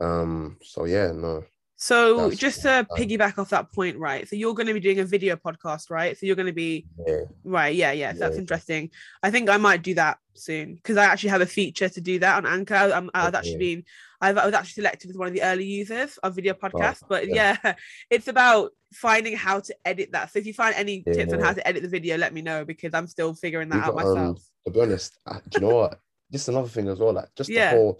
[0.00, 1.44] Um, so yeah, no.
[1.82, 4.28] So That's- just to um, piggyback off that point, right?
[4.28, 6.14] So you're going to be doing a video podcast, right?
[6.16, 8.12] So you're going to be Yeah, right, yeah, yeah.
[8.12, 8.40] That's Yeah.
[8.42, 8.90] interesting.
[9.22, 12.18] I think I might do that soon because I actually have a feature to do
[12.18, 12.74] that on Anchor.
[12.74, 13.84] I'm, I've actually been,
[14.20, 17.02] I've, I was actually selected as one of the early users of video podcasts.
[17.08, 17.56] but yeah.
[17.64, 17.74] yeah,
[18.10, 20.30] it's about finding how to edit that.
[20.30, 22.62] So if you find any tips on how to edit the video, let me know
[22.66, 24.42] because I'm still figuring that We out got, um, myself.
[24.66, 25.98] to be honest, I, do you know what?
[26.30, 27.14] Just another thing as well.
[27.14, 27.98] Like just the whole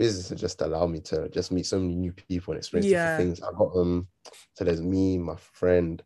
[0.00, 3.04] business has just allowed me to just meet so many new people and experience Yeah.
[3.04, 3.40] different things.
[3.46, 4.08] I got um
[4.54, 6.02] so there's me, my friend,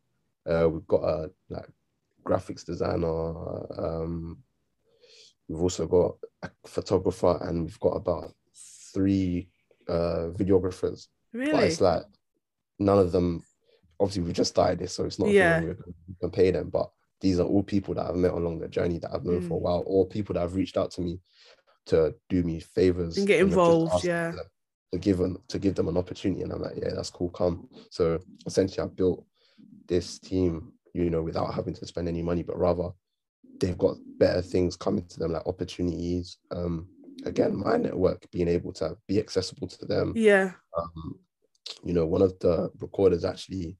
[0.51, 1.69] uh we've got a like
[2.27, 3.15] graphics designer,
[3.87, 4.39] um
[5.49, 8.33] we've also got a photographer and we've got about
[8.93, 9.49] three
[9.89, 11.07] uh videographers.
[11.33, 11.65] But Really?
[11.67, 12.03] it's like
[12.79, 13.45] none of them
[14.01, 15.61] obviously we just started this, so it's not Yeah.
[15.61, 15.75] we
[16.21, 16.91] can pay them, but
[17.21, 19.61] these are all people that I've met along the journey that I've known for a
[19.61, 19.63] Mm.
[19.67, 21.21] while, or people that have reached out to me
[21.87, 24.33] to do me favors And get involved, yeah.
[24.33, 24.39] To,
[24.93, 26.43] to give them to give them an opportunity.
[26.43, 27.69] And I'm like, yeah, that's cool, come.
[27.91, 29.25] So essentially I built
[29.87, 32.91] this team, you know, without having to spend any money, but rather
[33.61, 36.39] they've got better things coming to them, like opportunities.
[36.51, 36.89] Um,
[37.25, 40.53] again, my network being able to be accessible to them yeah.
[40.77, 41.19] um,
[41.83, 43.77] you know, one of the recorders actually,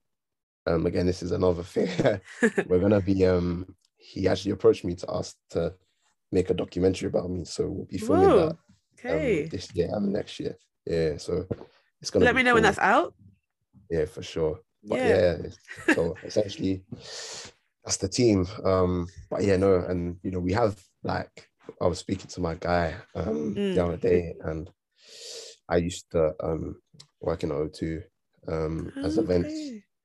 [0.67, 1.89] um, again, this is another thing.
[2.67, 5.73] We're gonna be um he actually approached me to ask to
[6.31, 7.45] make a documentary about me.
[7.45, 8.47] So we'll be filming Whoa.
[8.47, 9.47] that um, Okay.
[9.51, 10.57] this year and next year.
[10.85, 11.45] Yeah, so
[12.01, 13.13] it's gonna Let me know when that's out.
[13.89, 14.59] yeah for sure.
[14.83, 15.37] But Yeah.
[15.37, 15.37] yeah,
[15.95, 16.83] so essentially
[17.83, 18.47] that's the team.
[18.63, 21.49] Um, but yeah, no, and you know, we have like
[21.81, 23.73] I was speaking to my guy um Mm.
[23.73, 24.69] the other day and
[25.69, 26.81] I used to um
[27.21, 28.03] work in O2
[28.47, 29.53] um as events,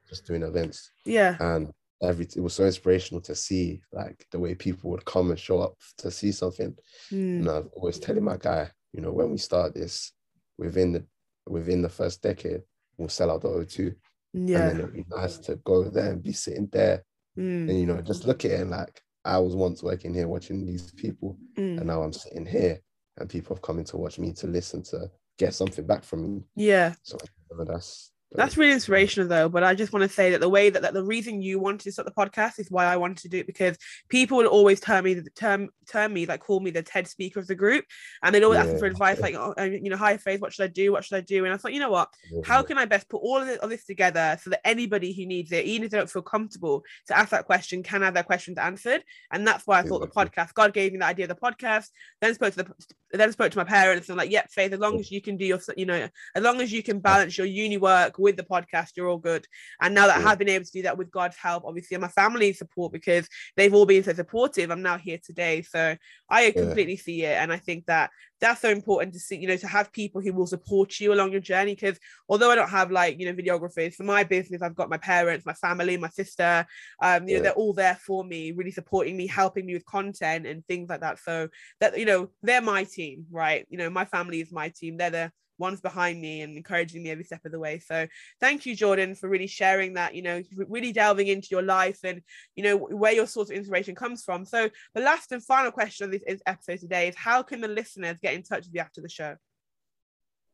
[0.08, 1.36] just doing events Yeah.
[1.40, 1.70] and
[2.03, 5.61] every it was so inspirational to see like the way people would come and show
[5.61, 6.74] up to see something.
[7.12, 7.40] Mm.
[7.40, 10.12] And I've always telling my guy, you know, when we start this
[10.59, 11.05] within the
[11.46, 12.62] within the first decade,
[12.96, 13.94] we'll sell out the O2
[14.32, 14.68] Yeah.
[14.68, 17.05] and then it'd be nice to go there and be sitting there
[17.38, 17.70] Mm.
[17.70, 20.66] and you know just look at it and like I was once working here watching
[20.66, 21.78] these people Mm.
[21.78, 22.80] and now I'm sitting here
[23.18, 26.22] and people have come in to watch me to listen to get something back from
[26.22, 26.42] me.
[26.57, 26.94] Yeah.
[27.03, 27.18] So
[27.66, 29.49] that's That's really inspirational, though.
[29.49, 31.81] But I just want to say that the way that, that the reason you wanted
[31.81, 33.76] to start the podcast is why I wanted to do it because
[34.09, 37.41] people will always term me the term term me like call me the TED speaker
[37.41, 37.85] of the group,
[38.22, 40.64] and they'd always ask for advice like, oh, uh, you know, hi Faith, what should
[40.64, 40.93] I do?
[40.93, 41.45] What should I do?
[41.45, 42.09] And I thought, you know what?
[42.45, 45.26] How can I best put all of this, of this together so that anybody who
[45.26, 48.22] needs it, even if they don't feel comfortable to ask that question, can have their
[48.22, 49.03] questions answered?
[49.33, 50.55] And that's why I thought the podcast.
[50.55, 51.89] God gave me the idea of the podcast.
[52.20, 52.74] Then spoke to the
[53.18, 55.36] then spoke to my parents and I'm like, yep, Faith, as long as you can
[55.36, 58.42] do your, you know, as long as you can balance your uni work with the
[58.42, 59.46] podcast, you're all good.
[59.80, 62.02] And now that I have been able to do that with God's help, obviously, and
[62.02, 65.62] my family's support because they've all been so supportive, I'm now here today.
[65.62, 65.96] So
[66.28, 68.11] I completely see it, and I think that
[68.41, 71.32] that's so important to see, you know, to have people who will support you along
[71.32, 71.74] your journey.
[71.74, 74.97] Because although I don't have like, you know, videographers for my business, I've got my
[74.97, 76.66] parents, my family, my sister,
[77.03, 80.47] um, you know, they're all there for me, really supporting me, helping me with content
[80.47, 81.18] and things like that.
[81.18, 81.49] So
[81.80, 83.66] that, you know, they're my team, right?
[83.68, 84.97] You know, my family is my team.
[84.97, 87.78] They're the ones behind me and encouraging me every step of the way.
[87.78, 88.08] So
[88.40, 92.22] thank you, Jordan, for really sharing that, you know, really delving into your life and,
[92.56, 94.44] you know, where your source of inspiration comes from.
[94.44, 98.18] So the last and final question of this episode today is how can the listeners
[98.20, 99.36] get in touch with you after the show?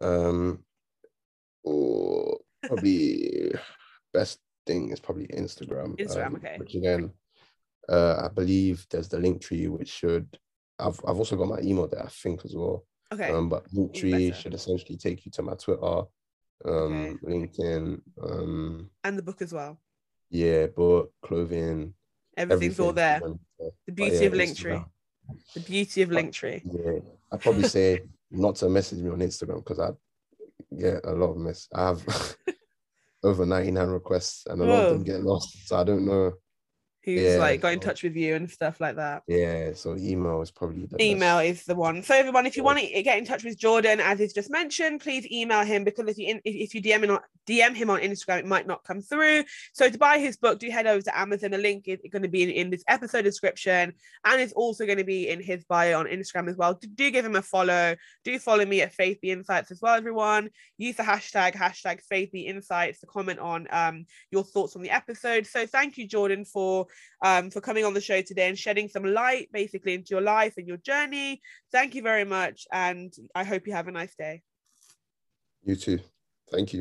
[0.02, 0.64] Um,
[1.66, 3.52] Oh, probably
[4.14, 5.98] best thing is probably Instagram.
[5.98, 6.56] Instagram, um, okay.
[6.58, 7.10] Which again,
[7.88, 10.38] uh, I believe there's the Linktree, which should.
[10.78, 12.84] I've I've also got my email there, I think as well.
[13.12, 13.30] Okay.
[13.30, 16.02] Um, but Linktree should essentially take you to my Twitter,
[16.64, 19.78] um, LinkedIn, um, and the book as well.
[20.30, 21.94] yeah, book, clothing,
[22.36, 23.20] Everything's all there.
[23.86, 24.84] The beauty yeah, of Linktree.
[24.84, 24.84] Instagram.
[25.54, 26.60] The beauty of Linktree.
[26.64, 26.98] Yeah,
[27.32, 29.90] I'd probably say not to message me on Instagram because I
[30.78, 31.68] get a lot of mess.
[31.74, 32.36] I have
[33.24, 35.66] over 99 requests and a lot of them get lost.
[35.66, 36.32] So I don't know.
[37.06, 39.22] Who's Yeah, like got in touch with you and stuff like that.
[39.28, 41.60] Yeah, so email is probably the Email best.
[41.60, 42.02] is the one.
[42.02, 45.02] So everyone, if you want to get in touch with Jordan, as is just mentioned,
[45.02, 48.00] please email him because if you in, if, you DM him on DM him on
[48.00, 49.44] Instagram, it might not come through.
[49.72, 51.52] So to buy his book, do head over to Amazon.
[51.52, 53.92] The link is going to be in, in this episode description,
[54.24, 56.74] and it's also going to be in his bio on Instagram as well.
[56.74, 57.94] Do, do give him a follow.
[58.24, 60.50] Do follow me at Faith Be Insights as well, everyone.
[60.76, 64.90] Use the hashtag hashtag Faith Be Insights to comment on um your thoughts on the
[64.90, 65.46] episode.
[65.46, 66.88] So thank you, Jordan, for
[67.24, 70.54] um for coming on the show today and shedding some light basically into your life
[70.56, 71.40] and your journey.
[71.72, 74.42] Thank you very much, and I hope you have a nice day.
[75.62, 76.00] You too.
[76.50, 76.74] Thank you.